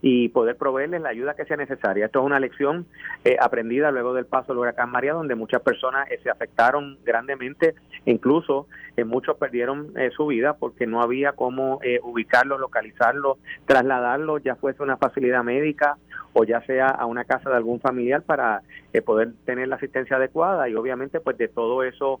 [0.00, 2.06] y poder proveerles la ayuda que sea necesaria.
[2.06, 2.86] Esto es una lección
[3.24, 7.74] eh, aprendida luego del paso del huracán María, donde muchas personas eh, se afectaron grandemente,
[8.04, 8.66] incluso
[9.06, 15.42] muchos perdieron su vida porque no había cómo ubicarlos, localizarlos, trasladarlos, ya fuese una facilidad
[15.42, 15.96] médica
[16.32, 20.16] o ya sea a una casa de algún familiar para eh, poder tener la asistencia
[20.16, 22.20] adecuada y obviamente pues de todo eso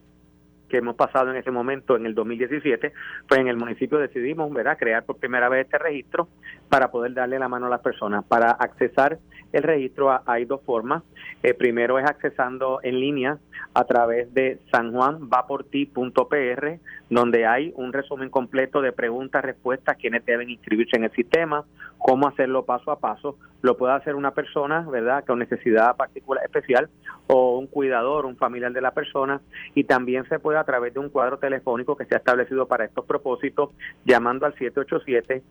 [0.72, 2.94] que hemos pasado en ese momento en el 2017,
[3.28, 4.78] pues en el municipio decidimos ¿verdad?
[4.78, 6.28] crear por primera vez este registro
[6.70, 8.24] para poder darle la mano a las personas.
[8.24, 9.18] Para accesar
[9.52, 11.02] el registro hay dos formas.
[11.42, 13.38] Eh, primero es accesando en línea
[13.74, 16.78] a través de sanjuanvaporti.pr,
[17.10, 21.64] donde hay un resumen completo de preguntas, respuestas, quiénes deben inscribirse en el sistema,
[21.98, 23.36] cómo hacerlo paso a paso.
[23.62, 26.88] Lo puede hacer una persona, ¿verdad?, con necesidad particular especial
[27.28, 29.40] o un cuidador, un familiar de la persona,
[29.74, 32.84] y también se puede a través de un cuadro telefónico que se ha establecido para
[32.84, 33.70] estos propósitos,
[34.04, 35.42] llamando al 787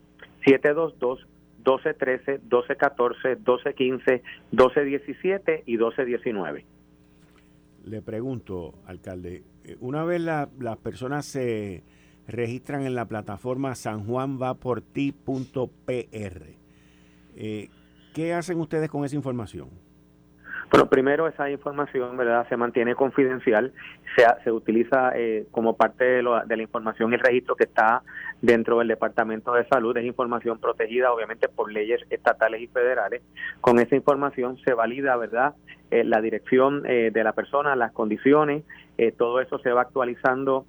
[0.45, 1.27] 722
[1.65, 6.65] 1213, 1214, 1215, 1217 y 1219.
[7.85, 11.83] Le pregunto, alcalde, eh, una vez las personas se
[12.27, 16.43] registran en la plataforma sanjuanvaporti.pr,
[17.35, 17.69] eh,
[18.13, 19.69] ¿qué hacen ustedes con esa información?
[20.71, 22.47] Bueno, primero esa información, ¿verdad?
[22.47, 23.73] Se mantiene confidencial,
[24.15, 28.03] se, se utiliza eh, como parte de, de, la información el registro que está
[28.41, 33.21] dentro del Departamento de Salud, es información protegida obviamente por leyes estatales y federales.
[33.61, 35.53] Con esa información se valida, ¿verdad?
[35.89, 38.63] Eh, la dirección eh, de la persona, las condiciones,
[39.17, 40.67] todo eso se va actualizando.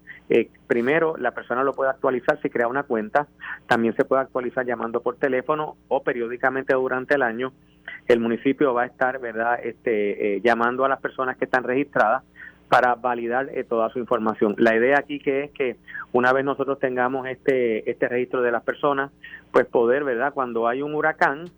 [0.67, 3.27] primero, la persona lo puede actualizar si crea una cuenta,
[3.67, 7.53] también se puede actualizar llamando por teléfono o periódicamente durante el año
[8.09, 12.23] el municipio va a estar, ¿verdad?, este, eh, llamando a las personas que están registradas
[12.73, 14.55] para validar eh, toda su información.
[14.57, 15.77] La idea aquí que es que
[16.13, 19.11] una vez nosotros tengamos este este registro de las personas,
[19.51, 20.33] pues poder, ¿verdad?
[20.33, 21.51] Cuando hay un huracán,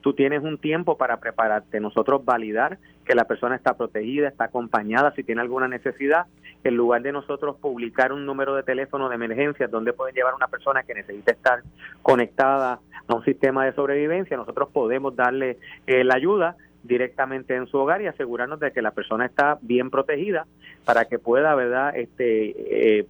[0.00, 1.78] tú tienes un tiempo para prepararte.
[1.78, 6.24] Nosotros validar que la persona está protegida, está acompañada, si tiene alguna necesidad,
[6.64, 10.36] en lugar de nosotros publicar un número de teléfono de emergencia donde pueden llevar a
[10.36, 11.62] una persona que necesita estar
[12.00, 17.78] conectada a un sistema de sobrevivencia, nosotros podemos darle eh, la ayuda directamente en su
[17.78, 20.46] hogar y asegurarnos de que la persona está bien protegida
[20.84, 23.06] para que pueda, ¿verdad?, este eh,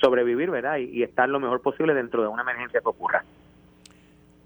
[0.00, 3.24] sobrevivir, ¿verdad?, y, y estar lo mejor posible dentro de una emergencia que ocurra.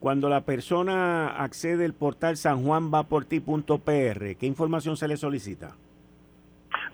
[0.00, 5.74] Cuando la persona accede al portal sanjuanvaporti.pr, ¿qué información se le solicita?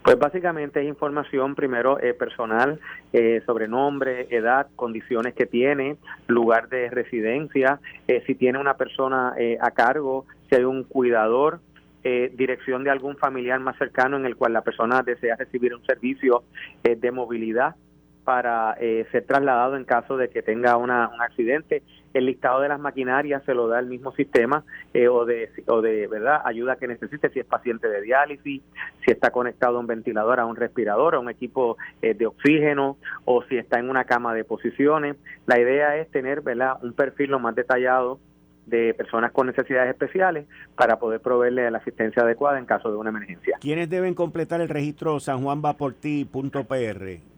[0.03, 2.79] Pues básicamente es información primero eh, personal
[3.13, 5.95] eh, sobre nombre, edad, condiciones que tiene,
[6.27, 11.61] lugar de residencia, eh, si tiene una persona a cargo, si hay un cuidador,
[12.03, 16.43] dirección de algún familiar más cercano en el cual la persona desea recibir un servicio
[16.83, 17.75] de movilidad
[18.23, 21.83] para eh, ser trasladado en caso de que tenga una, un accidente.
[22.13, 24.63] El listado de las maquinarias se lo da el mismo sistema
[24.93, 28.61] eh, o, de, o de verdad ayuda que necesite si es paciente de diálisis,
[29.03, 32.97] si está conectado a un ventilador, a un respirador, a un equipo eh, de oxígeno
[33.25, 35.17] o si está en una cama de posiciones.
[35.47, 36.77] La idea es tener ¿verdad?
[36.83, 38.19] un perfil lo más detallado
[38.65, 40.45] de personas con necesidades especiales
[40.75, 43.57] para poder proveerle la asistencia adecuada en caso de una emergencia.
[43.59, 46.27] ¿Quiénes deben completar el registro San Juan va por ti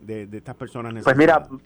[0.01, 1.47] de, de estas personas necesitadas?
[1.47, 1.61] Pues mira,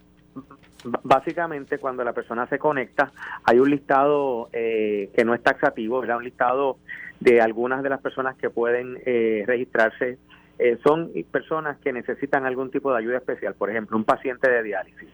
[1.04, 3.12] básicamente cuando la persona se conecta
[3.44, 6.78] hay un listado eh, que no es taxativo, es un listado
[7.20, 10.18] de algunas de las personas que pueden eh, registrarse.
[10.58, 14.64] Eh, son personas que necesitan algún tipo de ayuda especial, por ejemplo, un paciente de
[14.64, 15.10] diálisis,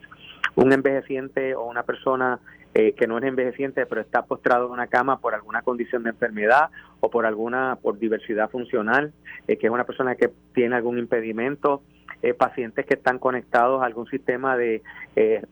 [0.56, 2.40] un envejeciente o una persona
[2.78, 6.10] eh, que no es envejeciente pero está postrado en una cama por alguna condición de
[6.10, 6.68] enfermedad
[7.00, 9.12] o por alguna por diversidad funcional,
[9.48, 11.82] eh, que es una persona que tiene algún impedimento,
[12.22, 14.82] eh, pacientes que están conectados a algún sistema de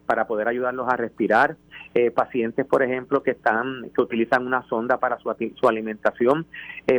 [0.06, 1.56] para poder ayudarlos a respirar,
[2.14, 6.44] pacientes por ejemplo que están que utilizan una sonda para su, su alimentación,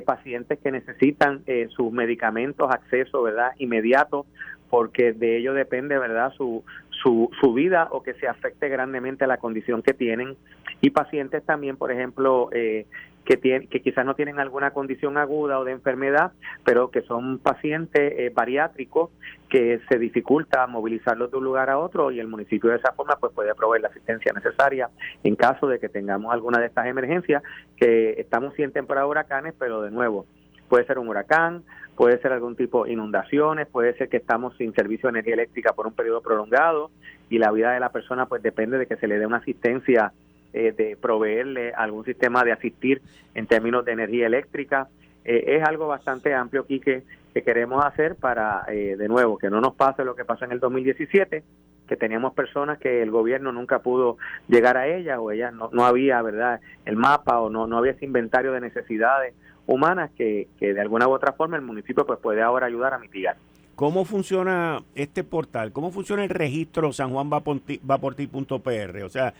[0.03, 4.25] pacientes que necesitan sus medicamentos acceso verdad inmediato
[4.69, 9.27] porque de ello depende, ¿verdad?, su, su, su vida o que se afecte grandemente a
[9.27, 10.35] la condición que tienen.
[10.81, 12.85] Y pacientes también, por ejemplo, eh,
[13.25, 16.31] que, tienen, que quizás no tienen alguna condición aguda o de enfermedad,
[16.63, 19.09] pero que son pacientes eh, bariátricos
[19.49, 23.15] que se dificulta movilizarlos de un lugar a otro y el municipio de esa forma
[23.19, 24.89] pues puede proveer la asistencia necesaria.
[25.23, 27.43] En caso de que tengamos alguna de estas emergencias,
[27.77, 30.25] que estamos sí en temporada de huracanes, pero de nuevo,
[30.69, 31.63] puede ser un huracán,
[31.95, 35.73] puede ser algún tipo de inundaciones, puede ser que estamos sin servicio de energía eléctrica
[35.73, 36.91] por un periodo prolongado
[37.29, 40.11] y la vida de la persona pues depende de que se le dé una asistencia
[40.55, 43.01] eh, de proveerle algún sistema de asistir
[43.33, 44.87] en términos de energía eléctrica.
[45.25, 49.49] Eh, es algo bastante amplio aquí que, que queremos hacer para, eh, de nuevo, que
[49.49, 51.43] no nos pase lo que pasó en el 2017,
[51.85, 55.83] que teníamos personas que el gobierno nunca pudo llegar a ellas o ellas no, no
[55.83, 59.35] había, ¿verdad?, el mapa o no, no había ese inventario de necesidades
[59.67, 62.99] humanas que, que de alguna u otra forma el municipio pues puede ahora ayudar a
[62.99, 63.35] mitigar.
[63.75, 65.73] ¿Cómo funciona este portal?
[65.73, 69.03] ¿Cómo funciona el registro San Juan PR?
[69.03, 69.33] O sea,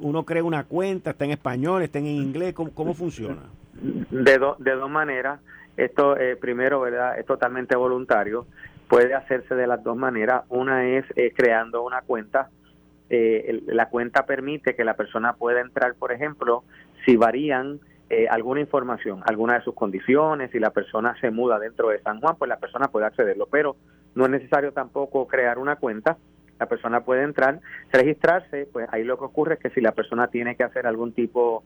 [0.00, 3.42] uno crea una cuenta, está en español, está en inglés, ¿cómo, funciona?
[3.74, 5.40] De, de dos maneras.
[5.76, 7.18] Esto, eh, primero, ¿verdad?
[7.18, 8.46] Es totalmente voluntario.
[8.88, 10.44] Puede hacerse de las dos maneras.
[10.48, 12.48] Una es eh, creando una cuenta.
[13.10, 16.64] Eh, la cuenta permite que la persona pueda entrar, por ejemplo,
[17.04, 21.88] si varían eh, alguna información, alguna de sus condiciones, si la persona se muda dentro
[21.88, 23.74] de San Juan, pues la persona puede accederlo, pero
[24.14, 26.16] no es necesario tampoco crear una cuenta,
[26.58, 27.60] la persona puede entrar,
[27.92, 31.12] registrarse, pues ahí lo que ocurre es que si la persona tiene que hacer algún
[31.12, 31.64] tipo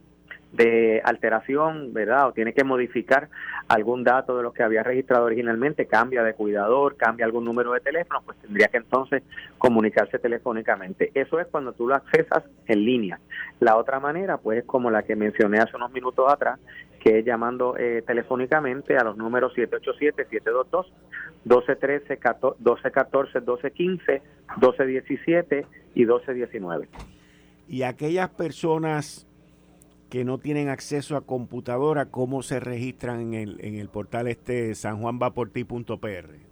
[0.52, 2.28] de alteración, ¿verdad?
[2.28, 3.28] O tiene que modificar
[3.68, 7.80] algún dato de lo que había registrado originalmente, cambia de cuidador, cambia algún número de
[7.80, 9.22] teléfono, pues tendría que entonces
[9.58, 11.12] comunicarse telefónicamente.
[11.14, 13.20] Eso es cuando tú lo accesas en línea.
[13.60, 16.58] La otra manera, pues es como la que mencioné hace unos minutos atrás,
[16.98, 20.86] que es llamando eh, telefónicamente a los números 787-722,
[21.44, 22.18] 1213,
[22.58, 24.22] 1214, 1215,
[24.56, 26.88] 1217 y 1219.
[27.68, 29.26] Y aquellas personas
[30.10, 34.74] que no tienen acceso a computadora, ¿cómo se registran en el, en el portal este
[34.74, 36.50] sanjuanvaporti.pr?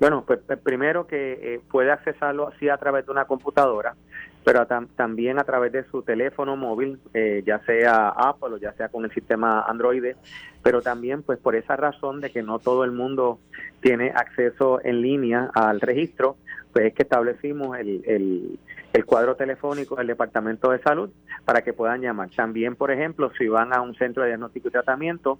[0.00, 3.94] Bueno, pues, pues primero que eh, puede accesarlo así a través de una computadora,
[4.44, 8.88] pero también a través de su teléfono móvil, eh, ya sea Apple o ya sea
[8.90, 10.14] con el sistema Android,
[10.62, 13.38] pero también pues por esa razón de que no todo el mundo
[13.80, 16.36] tiene acceso en línea al registro,
[16.72, 18.58] pues es que establecimos el,
[18.92, 21.10] el, cuadro telefónico del Departamento de Salud
[21.44, 22.30] para que puedan llamar.
[22.30, 25.38] También, por ejemplo, si van a un centro de diagnóstico y tratamiento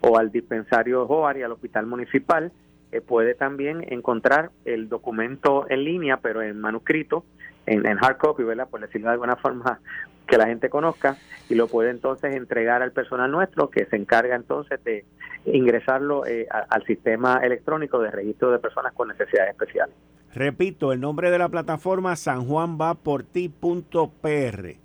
[0.00, 2.52] o al dispensario y al hospital municipal,
[2.92, 7.24] eh, puede también encontrar el documento en línea, pero en manuscrito,
[7.66, 8.68] en, hard copy, ¿verdad?
[8.68, 9.80] Por decirlo de alguna forma
[10.26, 11.16] que la gente conozca,
[11.48, 15.04] y lo puede entonces entregar al personal nuestro que se encarga entonces de
[15.44, 19.94] ingresarlo eh, al sistema electrónico de registro de personas con necesidades especiales.
[20.32, 24.76] Repito, el nombre de la plataforma sanjuanvaporti.pr.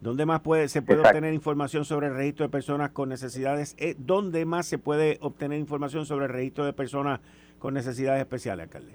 [0.00, 3.74] ¿Dónde más puede, se puede obtener información sobre el registro de personas con necesidades?
[3.78, 7.20] Eh, ¿Dónde más se puede obtener información sobre el registro de personas
[7.58, 8.92] con necesidades especiales, alcalde?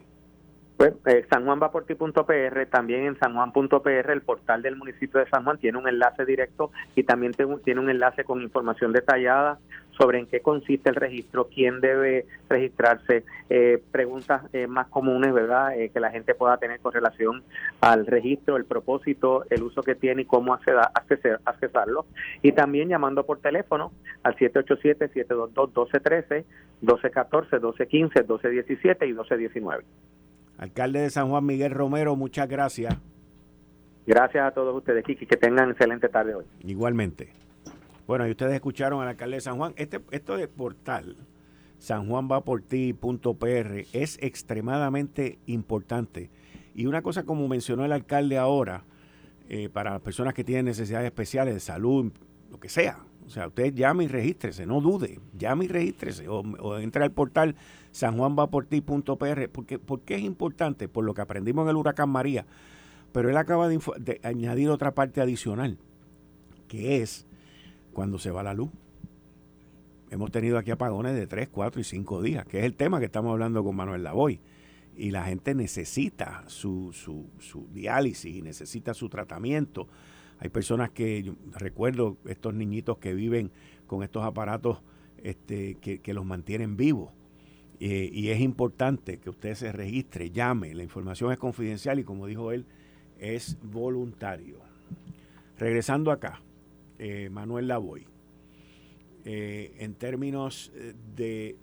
[0.80, 5.90] Pues eh, sanjuanvaporti.pr, también en sanjuan.pr, el portal del municipio de San Juan tiene un
[5.90, 9.60] enlace directo y también tiene un enlace con información detallada
[10.00, 15.78] sobre en qué consiste el registro, quién debe registrarse, eh, preguntas eh, más comunes, ¿verdad?,
[15.78, 17.44] eh, que la gente pueda tener con relación
[17.82, 22.06] al registro, el propósito, el uso que tiene y cómo acceder, accesarlo.
[22.42, 23.92] Y también llamando por teléfono
[24.24, 26.46] al 787-722-1213,
[26.80, 29.84] 1214, 1215, 1217 y 1219.
[30.60, 32.94] Alcalde de San Juan Miguel Romero, muchas gracias.
[34.06, 35.26] Gracias a todos ustedes, Kiki.
[35.26, 36.44] Que tengan excelente tarde hoy.
[36.66, 37.30] Igualmente.
[38.06, 39.74] Bueno, y ustedes escucharon al alcalde de San Juan.
[39.78, 41.16] Este, esto de portal,
[41.78, 46.30] sanjuanvaporti.pr, es extremadamente importante.
[46.76, 48.84] Y una cosa como mencionó el alcalde ahora,
[49.48, 52.12] eh, para las personas que tienen necesidades especiales de salud,
[52.52, 52.98] lo que sea.
[53.26, 57.12] O sea, usted llame y regístrese, no dude, llame y regístrese o, o entre al
[57.12, 57.56] portal
[57.92, 59.50] sanjuanvaporti.pr.
[59.50, 60.88] Porque, ¿Por qué es importante?
[60.88, 62.46] Por lo que aprendimos en el huracán María.
[63.12, 65.78] Pero él acaba de, añadir otra parte adicional,
[66.68, 67.26] que es
[67.94, 68.70] cuando se va la luz.
[70.12, 73.06] Hemos tenido aquí apagones de 3, 4 y 5 días, que es el tema que
[73.06, 74.40] estamos hablando con Manuel Lavoy.
[74.96, 79.88] Y la gente necesita su, su, su diálisis y necesita su tratamiento
[80.40, 83.52] hay personas que, recuerdo estos niñitos que viven
[83.88, 84.82] con estos aparatos
[85.18, 87.12] este, que, los mantienen vivos.
[87.80, 90.74] Eh, y es importante que usted se registre, llame.
[90.74, 92.66] La información es confidencial y como dijo él,
[93.18, 94.60] es voluntario.
[95.58, 96.42] Regresando acá,
[96.98, 98.06] eh, Manuel Lavoy,
[99.26, 100.72] eh, en términos
[101.16, 101.58] de,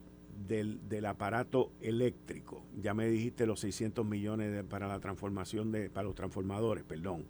[0.46, 6.14] del, aparato eléctrico, ya me dijiste los 600 millones para la transformación de, para los
[6.14, 7.24] transformadores, perdón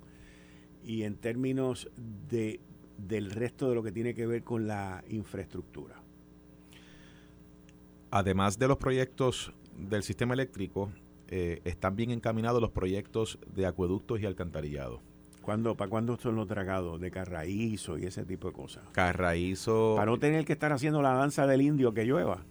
[0.87, 1.91] y en términos
[2.29, 2.61] de,
[2.97, 6.01] del resto de lo que tiene que ver con la infraestructura.
[8.11, 10.91] Además de los proyectos del sistema eléctrico,
[11.29, 15.01] eh, están bien encaminados los proyectos de acueductos y alcantarillado.
[15.43, 17.01] ¿Cuándo, ¿Para cuándo son los dragados?
[17.01, 18.89] De carraízo y ese tipo de cosas.
[18.93, 19.95] Carraízo.
[19.97, 22.45] Para no tener que estar haciendo la danza del indio que llueva.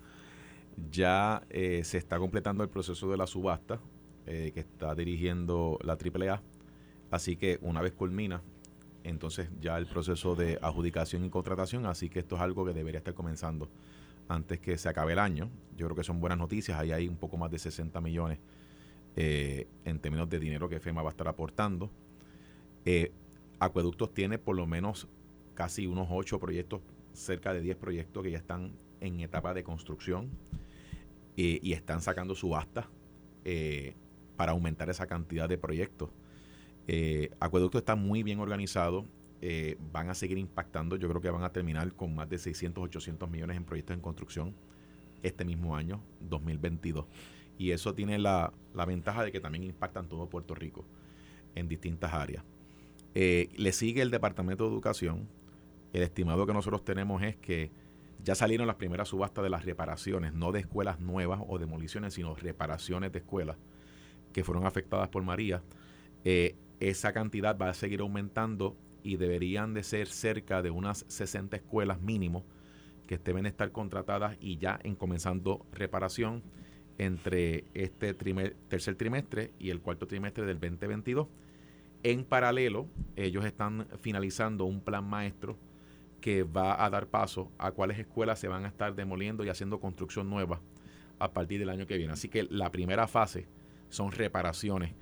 [0.91, 3.79] Ya eh, se está completando el proceso de la subasta
[4.25, 6.41] eh, que está dirigiendo la AAA
[7.11, 8.41] Así que una vez culmina,
[9.03, 12.97] entonces ya el proceso de adjudicación y contratación, así que esto es algo que debería
[12.97, 13.69] estar comenzando
[14.27, 15.49] antes que se acabe el año.
[15.75, 18.39] Yo creo que son buenas noticias, ahí hay un poco más de 60 millones
[19.15, 21.91] eh, en términos de dinero que FEMA va a estar aportando.
[22.85, 23.11] Eh,
[23.59, 25.07] Acueductos tiene por lo menos
[25.53, 26.81] casi unos 8 proyectos,
[27.13, 30.29] cerca de 10 proyectos que ya están en etapa de construcción
[31.37, 32.89] eh, y están sacando subasta
[34.35, 36.09] para aumentar esa cantidad de proyectos.
[37.39, 39.05] Acueducto está muy bien organizado.
[39.41, 40.95] Eh, van a seguir impactando.
[40.95, 44.01] Yo creo que van a terminar con más de 600, 800 millones en proyectos en
[44.01, 44.55] construcción
[45.23, 47.05] este mismo año, 2022.
[47.57, 48.53] Y eso tiene la,
[48.87, 50.85] ventaja de que también impactan todo Puerto Rico
[51.55, 52.43] en distintas áreas.
[53.13, 55.27] Eh, le sigue el Departamento de Educación.
[55.93, 57.71] El estimado que nosotros tenemos es que
[58.23, 62.35] ya salieron las primeras subastas de las reparaciones, no de escuelas nuevas o demoliciones, sino
[62.35, 63.57] reparaciones de escuelas
[64.33, 65.61] que fueron afectadas por María.
[66.25, 68.75] Eh, esa cantidad va a seguir aumentando
[69.05, 72.43] y deberían de ser cerca de unas 60 escuelas mínimo
[73.05, 76.41] que deben estar contratadas y ya en comenzando reparación
[76.97, 81.27] entre este tercer trimestre y el cuarto trimestre del 2022.
[82.01, 85.55] En paralelo, ellos están finalizando un plan maestro
[86.19, 89.79] que va a dar paso a cuáles escuelas se van a estar demoliendo y haciendo
[89.79, 90.61] construcción nueva
[91.19, 92.13] a partir del año que viene.
[92.13, 93.45] Así que la primera fase
[93.89, 94.95] son reparaciones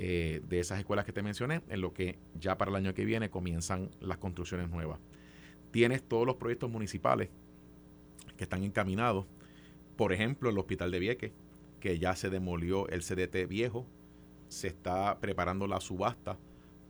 [0.00, 3.04] eh, de esas escuelas que te mencioné, en lo que ya para el año que
[3.04, 5.00] viene comienzan las construcciones nuevas.
[5.72, 7.30] Tienes todos los proyectos municipales
[8.36, 9.26] que están encaminados.
[9.96, 11.32] Por ejemplo, el Hospital de Vieques,
[11.80, 13.88] que ya se demolió el CDT viejo,
[14.46, 16.38] se está preparando la subasta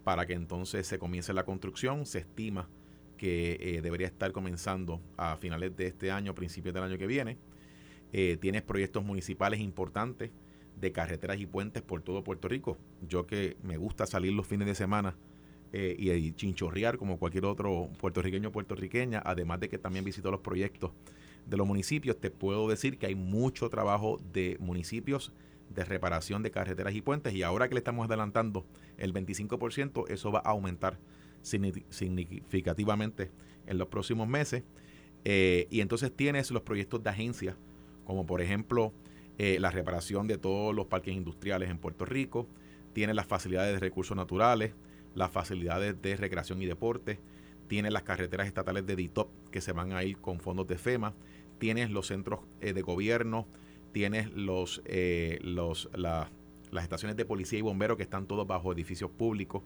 [0.04, 2.04] para que entonces se comience la construcción.
[2.04, 2.68] Se estima
[3.16, 7.38] que eh, debería estar comenzando a finales de este año, principios del año que viene.
[8.12, 10.30] Eh, tienes proyectos municipales importantes
[10.80, 12.78] de carreteras y puentes por todo Puerto Rico.
[13.06, 15.16] Yo que me gusta salir los fines de semana
[15.72, 20.40] eh, y, chinchorrear como cualquier otro puertorriqueño o puertorriqueña, además de que también visito los
[20.40, 20.92] proyectos
[21.46, 25.32] de los municipios, te puedo decir que hay mucho trabajo de municipios
[25.70, 28.64] de reparación de carreteras y puentes y ahora que le estamos adelantando
[28.96, 30.98] el 25%, eso va a aumentar
[31.42, 33.30] significativamente
[33.66, 34.62] en los próximos meses.
[35.24, 37.56] Eh, y entonces tienes los proyectos de agencias,
[38.04, 38.92] como por ejemplo
[39.38, 42.48] eh, la reparación de todos los parques industriales en Puerto Rico,
[42.92, 44.72] tiene las facilidades de recursos naturales,
[45.14, 47.20] las facilidades de recreación y deporte,
[47.68, 51.14] tiene las carreteras estatales de DITOP que se van a ir con fondos de FEMA,
[51.58, 53.46] tienes los centros eh, de gobierno,
[53.92, 56.28] tienes los, eh, los, las
[56.82, 59.62] estaciones de policía y bomberos que están todos bajo edificios públicos.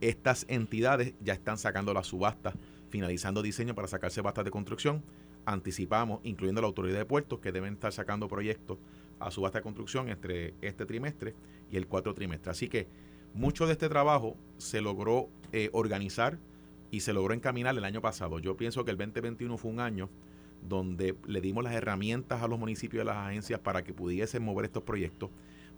[0.00, 2.54] estas entidades ya están sacando la subasta,
[2.88, 5.02] finalizando diseño para sacar subastas de construcción
[5.46, 8.78] anticipamos, incluyendo la autoridad de puertos, que deben estar sacando proyectos
[9.20, 11.34] a subasta de construcción entre este trimestre
[11.70, 12.50] y el cuarto trimestre.
[12.50, 12.88] Así que
[13.34, 16.38] mucho de este trabajo se logró eh, organizar
[16.90, 18.38] y se logró encaminar el año pasado.
[18.38, 20.08] Yo pienso que el 2021 fue un año
[20.62, 24.44] donde le dimos las herramientas a los municipios y a las agencias para que pudiesen
[24.44, 25.30] mover estos proyectos,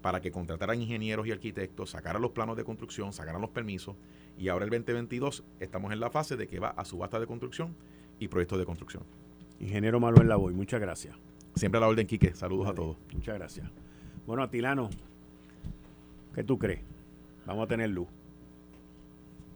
[0.02, 3.96] para que contrataran ingenieros y arquitectos, sacaran los planos de construcción, sacaran los permisos,
[4.38, 7.74] y ahora el 2022 estamos en la fase de que va a subasta de construcción
[8.18, 9.02] y proyectos de construcción.
[9.60, 11.16] Ingeniero Manuel Lavoy, muchas gracias.
[11.54, 12.34] Siempre a la orden, Quique.
[12.34, 12.96] Saludos a todos.
[13.14, 13.70] Muchas gracias.
[14.26, 14.90] Bueno, Atilano,
[16.34, 16.80] ¿qué tú crees?
[17.46, 18.08] ¿Vamos a tener luz?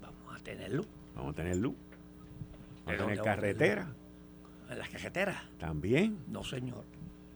[0.01, 0.87] Vamos a tener luz.
[1.15, 1.75] Vamos a tener luz.
[2.87, 3.89] En la carretera.
[4.71, 5.43] ¿En las carreteras?
[5.59, 6.19] También.
[6.29, 6.85] No, señor.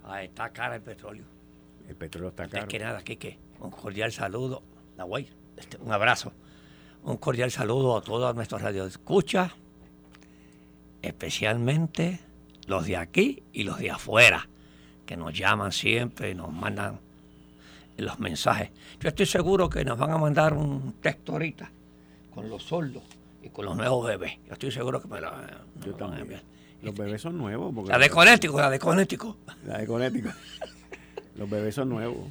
[0.05, 1.25] Ahí está cara el petróleo.
[1.89, 2.63] El petróleo está caro.
[2.63, 4.63] Es que nada, Kike, un cordial saludo.
[4.97, 6.33] La guay, este, un abrazo.
[7.03, 9.53] Un cordial saludo a todos nuestros radioescuchas,
[11.03, 12.21] especialmente
[12.67, 14.49] los de aquí y los de afuera,
[15.07, 17.01] que nos llaman siempre y nos mandan
[17.97, 18.71] los mensajes.
[19.01, 21.71] Yo estoy seguro que nos van a mandar un texto ahorita
[22.35, 23.03] con los soldos
[23.43, 24.39] y con los nuevos bebés.
[24.47, 25.31] Yo estoy seguro que me lo,
[25.85, 26.41] Yo también.
[26.83, 27.89] Los bebés son nuevos.
[27.89, 29.39] la de Conético, la de Conético.
[29.67, 30.31] La de Conético.
[31.37, 32.27] los bebés son nuevos.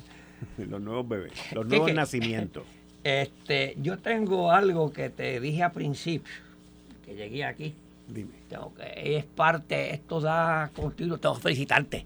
[0.58, 1.32] Los nuevos bebés.
[1.54, 2.64] Los nuevos nacimientos.
[3.04, 6.34] Este, yo tengo algo que te dije al principio,
[7.06, 7.76] que llegué aquí.
[8.08, 8.43] Dime.
[8.47, 11.18] Tengo que, es parte, esto da continuo.
[11.18, 12.06] Tengo que felicitarte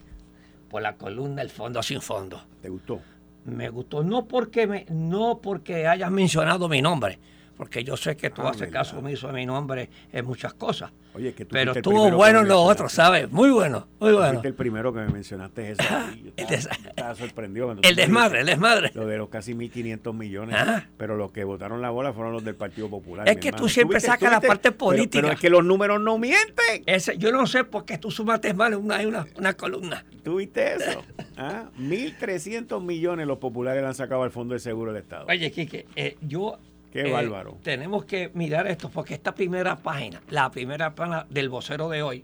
[0.69, 2.41] por la columna El Fondo Sin Fondo.
[2.61, 3.01] ¿Te gustó?
[3.45, 7.17] Me gustó, no porque, me, no porque hayas mencionado mi nombre,
[7.55, 10.91] porque yo sé que tú ah, haces caso omiso a mi nombre en muchas cosas.
[11.17, 13.31] Oye, que tú Pero estuvo bueno en lo otro, ¿sabes?
[13.31, 14.29] Muy bueno, muy bueno.
[14.29, 15.83] Fuiste el primero que me mencionaste eso.
[16.23, 17.75] Yo estaba, sorprendido.
[17.81, 18.91] El desmadre, el desmadre.
[18.93, 20.55] Lo de los casi 1.500 millones.
[20.57, 20.85] Ah.
[20.95, 23.27] Pero los que votaron la bola fueron los del Partido Popular.
[23.27, 25.21] Es que tú siempre sacas la parte política.
[25.21, 26.83] Pero, es que los números no mienten.
[26.85, 30.05] Ese, yo no sé por qué tú sumaste mal una, una, una columna.
[30.23, 31.03] ¿Tuviste eso?
[31.35, 31.65] ¿Ah?
[31.79, 35.25] 1.300 millones los populares le han sacado al Fondo de Seguro del Estado.
[35.27, 36.59] Oye, Quique, eh, yo
[36.91, 37.57] Qué eh, bárbaro.
[37.63, 42.23] Tenemos que mirar esto porque esta primera página, la primera página del vocero de hoy,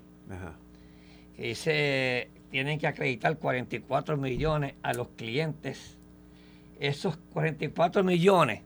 [1.36, 5.98] que dice, tienen que acreditar 44 millones a los clientes.
[6.80, 8.62] Esos 44 millones,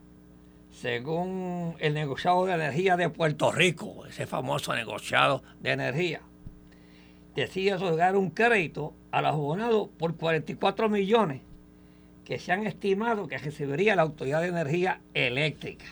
[0.70, 6.20] según el negociado de energía de Puerto Rico, ese famoso negociado de energía,
[7.34, 11.42] decide otorgar un crédito a los abonados por 44 millones
[12.28, 15.86] que se han estimado que recibiría la Autoridad de Energía Eléctrica.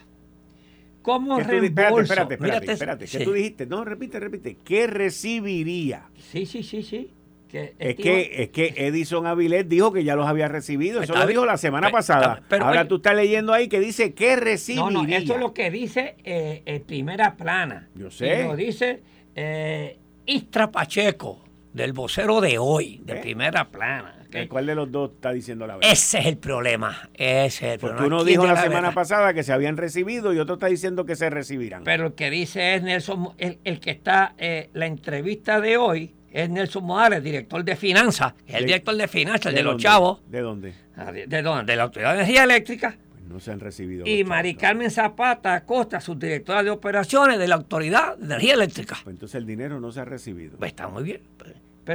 [1.01, 2.03] ¿Cómo reembolso?
[2.03, 3.07] Espérate, espérate, espérate.
[3.07, 3.65] ¿Qué tú dijiste?
[3.65, 4.59] No, repite, repite.
[4.63, 6.11] ¿Qué recibiría?
[6.19, 7.11] Sí, sí, sí, sí.
[7.51, 11.01] es, que, es que Edison Avilés dijo que ya los había recibido.
[11.01, 12.43] Eso lo dijo la semana pasada.
[12.61, 14.91] Ahora tú estás leyendo ahí que dice que recibiría.
[14.91, 17.89] No, no, eso es lo que dice eh, en primera plana.
[17.95, 18.45] Yo sé.
[18.45, 19.01] lo dice
[19.35, 24.16] eh, Istra Pacheco, del vocero de hoy, de primera plana.
[24.49, 25.91] ¿Cuál de los dos está diciendo la verdad?
[25.91, 27.09] Ese es el problema.
[27.15, 30.55] Ese es el Porque uno dijo la, semana pasada que se habían recibido y otro
[30.55, 31.85] está diciendo que se recibirán.
[31.85, 36.51] Pero el que dice es Nelson, el, que está, eh, la entrevista de hoy es
[36.51, 40.21] Nelson Morales, director de finanzas, el director de finanzas, el de, los chavos.
[40.29, 40.75] ¿De dónde?
[40.95, 41.73] Ah, ¿De, dónde?
[41.73, 42.97] De la Autoridad de Energía Eléctrica.
[43.11, 44.07] Pues no se han recibido.
[44.07, 48.99] Y Mari Carmen Zapata Acosta, subdirectora de operaciones de la Autoridad de Energía Eléctrica.
[49.03, 50.59] Pues entonces el dinero no se ha recibido.
[50.59, 51.23] Pues está muy bien.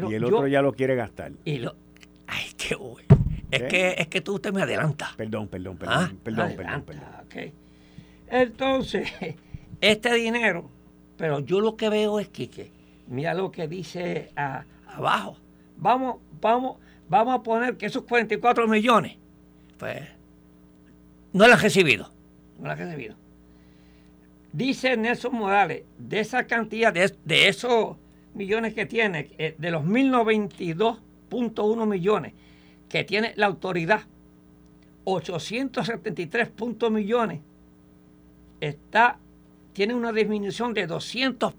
[0.09, 1.33] y el otro ya lo quiere gastar.
[1.45, 1.75] Y lo,
[3.51, 5.15] Es que, es que tú te me adelantas.
[5.15, 5.95] Perdón, perdón, perdón.
[5.97, 7.53] Ah, perdón, perdón,
[8.27, 9.09] Entonces,
[9.81, 10.69] este dinero,
[11.17, 12.71] pero yo lo que veo es que,
[13.07, 14.31] mira lo que dice
[14.87, 15.37] abajo.
[15.77, 16.77] Vamos, vamos,
[17.09, 19.17] vamos a poner que esos 44 millones,
[19.77, 20.01] pues,
[21.33, 22.09] no lo han recibido.
[22.57, 23.15] No lo han recibido.
[24.53, 27.97] Dice Nelson Morales, de esa cantidad, de, de esos
[28.33, 30.99] millones que tiene, eh, de los 1092
[31.31, 32.33] 1 millones
[32.91, 34.01] que tiene la autoridad,
[35.05, 36.49] 873
[36.91, 37.39] millones,
[38.59, 39.17] está,
[39.71, 41.53] tiene una disminución de 200,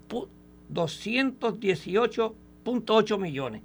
[0.71, 3.63] 218.8 millones.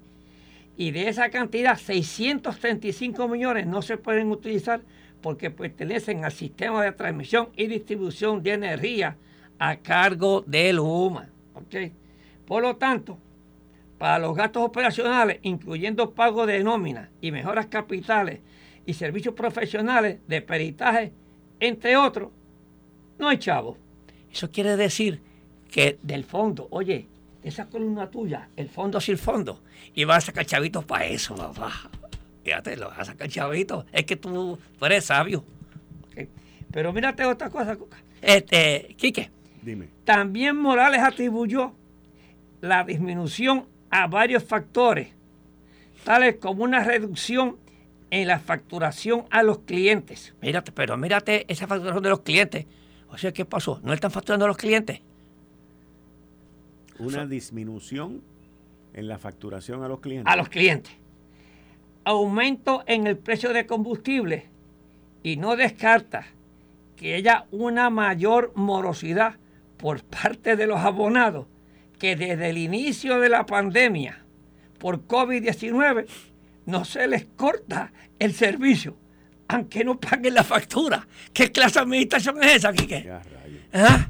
[0.78, 4.80] Y de esa cantidad, 635 millones no se pueden utilizar
[5.20, 9.18] porque pertenecen al sistema de transmisión y distribución de energía
[9.58, 11.28] a cargo del UMA.
[12.46, 13.18] Por lo tanto,
[13.98, 18.40] para los gastos operacionales, incluyendo pago de nómina y mejoras capitales
[18.86, 21.12] y servicios profesionales de peritaje,
[21.60, 22.30] entre otros,
[23.18, 23.76] no hay chavo.
[24.32, 25.20] Eso quiere decir
[25.70, 27.08] que del fondo, oye,
[27.42, 29.60] de esa columna tuya, el fondo el fondo,
[29.94, 31.90] y vas a sacar chavitos para eso, papá.
[32.44, 33.84] Fíjate, lo vas a sacar chavitos.
[33.92, 35.44] Es que tú, eres sabio.
[36.70, 37.76] Pero mírate otra cosa,
[38.20, 39.30] este, Quique.
[39.62, 39.88] Dime.
[40.04, 41.72] También Morales atribuyó
[42.60, 45.08] la disminución a varios factores,
[46.04, 47.56] tales como una reducción
[48.10, 50.34] en la facturación a los clientes.
[50.40, 52.66] Mírate, pero mírate esa facturación de los clientes.
[53.10, 53.80] O sea, ¿qué pasó?
[53.82, 55.00] ¿No están facturando a los clientes?
[56.98, 58.22] Una disminución
[58.92, 60.32] en la facturación a los clientes.
[60.32, 60.92] A los clientes.
[62.04, 64.46] Aumento en el precio de combustible
[65.22, 66.26] y no descarta
[66.96, 69.36] que haya una mayor morosidad
[69.76, 71.46] por parte de los abonados
[71.98, 74.24] que desde el inicio de la pandemia
[74.78, 76.06] por COVID-19
[76.66, 78.96] no se les corta el servicio,
[79.48, 81.06] aunque no paguen la factura.
[81.32, 83.10] ¿Qué clase de administración es esa, Quique?
[83.72, 84.08] ¿Ah?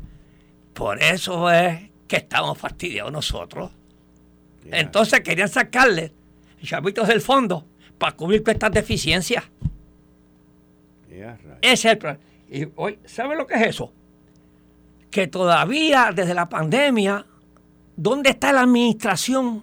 [0.75, 3.71] Por eso es que estamos fastidiados nosotros.
[4.71, 6.13] Entonces querían sacarle
[6.63, 7.67] chavitos del fondo
[7.99, 9.45] para cubrir todas estas deficiencias.
[11.11, 12.25] Ese es el problema.
[12.51, 13.93] Y hoy, ¿sabe lo que es eso?
[15.11, 17.27] Que todavía desde la pandemia,
[17.99, 19.63] ¿dónde está la administración?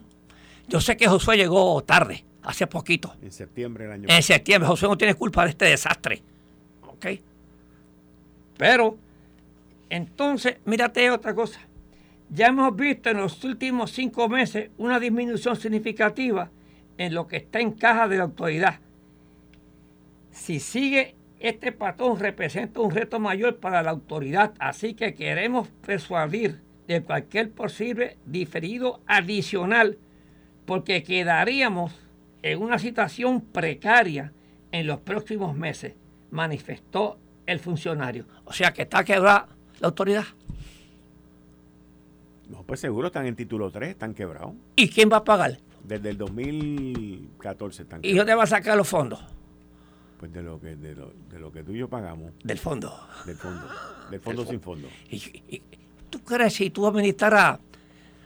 [0.67, 3.15] Yo sé que Josué llegó tarde, hace poquito.
[3.21, 6.21] En septiembre del año En septiembre, Josué no tiene culpa de este desastre.
[6.81, 7.05] ¿Ok?
[8.57, 8.97] Pero,
[9.89, 11.59] entonces, mírate otra cosa.
[12.29, 16.49] Ya hemos visto en los últimos cinco meses una disminución significativa
[16.97, 18.79] en lo que está en caja de la autoridad.
[20.31, 26.64] Si sigue este patrón representa un reto mayor para la autoridad, así que queremos persuadir
[26.87, 29.97] de cualquier posible diferido adicional,
[30.65, 31.93] porque quedaríamos
[32.41, 34.33] en una situación precaria
[34.71, 35.93] en los próximos meses,
[36.31, 38.25] manifestó el funcionario.
[38.45, 39.47] O sea que está quebrada
[39.79, 40.25] la autoridad.
[42.49, 44.53] No, pues seguro están en título 3, están quebrados.
[44.75, 45.57] ¿Y quién va a pagar?
[45.83, 48.13] Desde el 2014 están quebrados.
[48.13, 49.23] ¿Y dónde va a sacar los fondos?
[50.19, 52.31] Pues de lo que, de lo, de lo que tú y yo pagamos.
[52.43, 52.93] Del fondo.
[53.25, 53.67] Del fondo.
[54.11, 54.87] Del fondo sin fondo.
[55.09, 55.61] ¿Y,
[56.09, 57.59] tú crees si tú administraras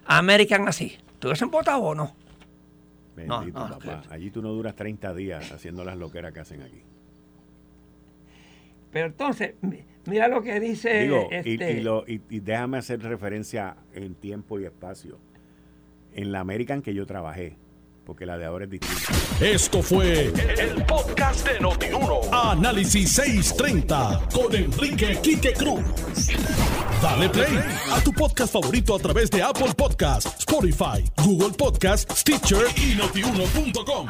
[0.06, 0.98] a American así?
[1.20, 2.16] ¿Tú hubieses votado o no?
[3.16, 4.04] Bendito, papá.
[4.10, 6.82] Allí tú no duras 30 días haciendo las loqueras que hacen aquí.
[8.92, 9.56] Pero entonces,
[10.06, 11.02] mira lo que dice.
[11.04, 11.84] Digo, este...
[12.08, 15.20] y, y, déjame hacer referencia en tiempo y espacio.
[16.14, 17.58] En la American que yo trabajé,
[18.10, 19.14] porque la de ahora es distinta.
[19.40, 22.22] Esto fue el, podcast de Notiuno.
[22.32, 25.84] Análisis 630 con Enrique Quique Cruz.
[27.04, 27.60] Dale play
[27.92, 34.08] a tu podcast favorito a través de Apple Podcasts, Spotify, Google Podcasts, Stitcher y notiuno.com.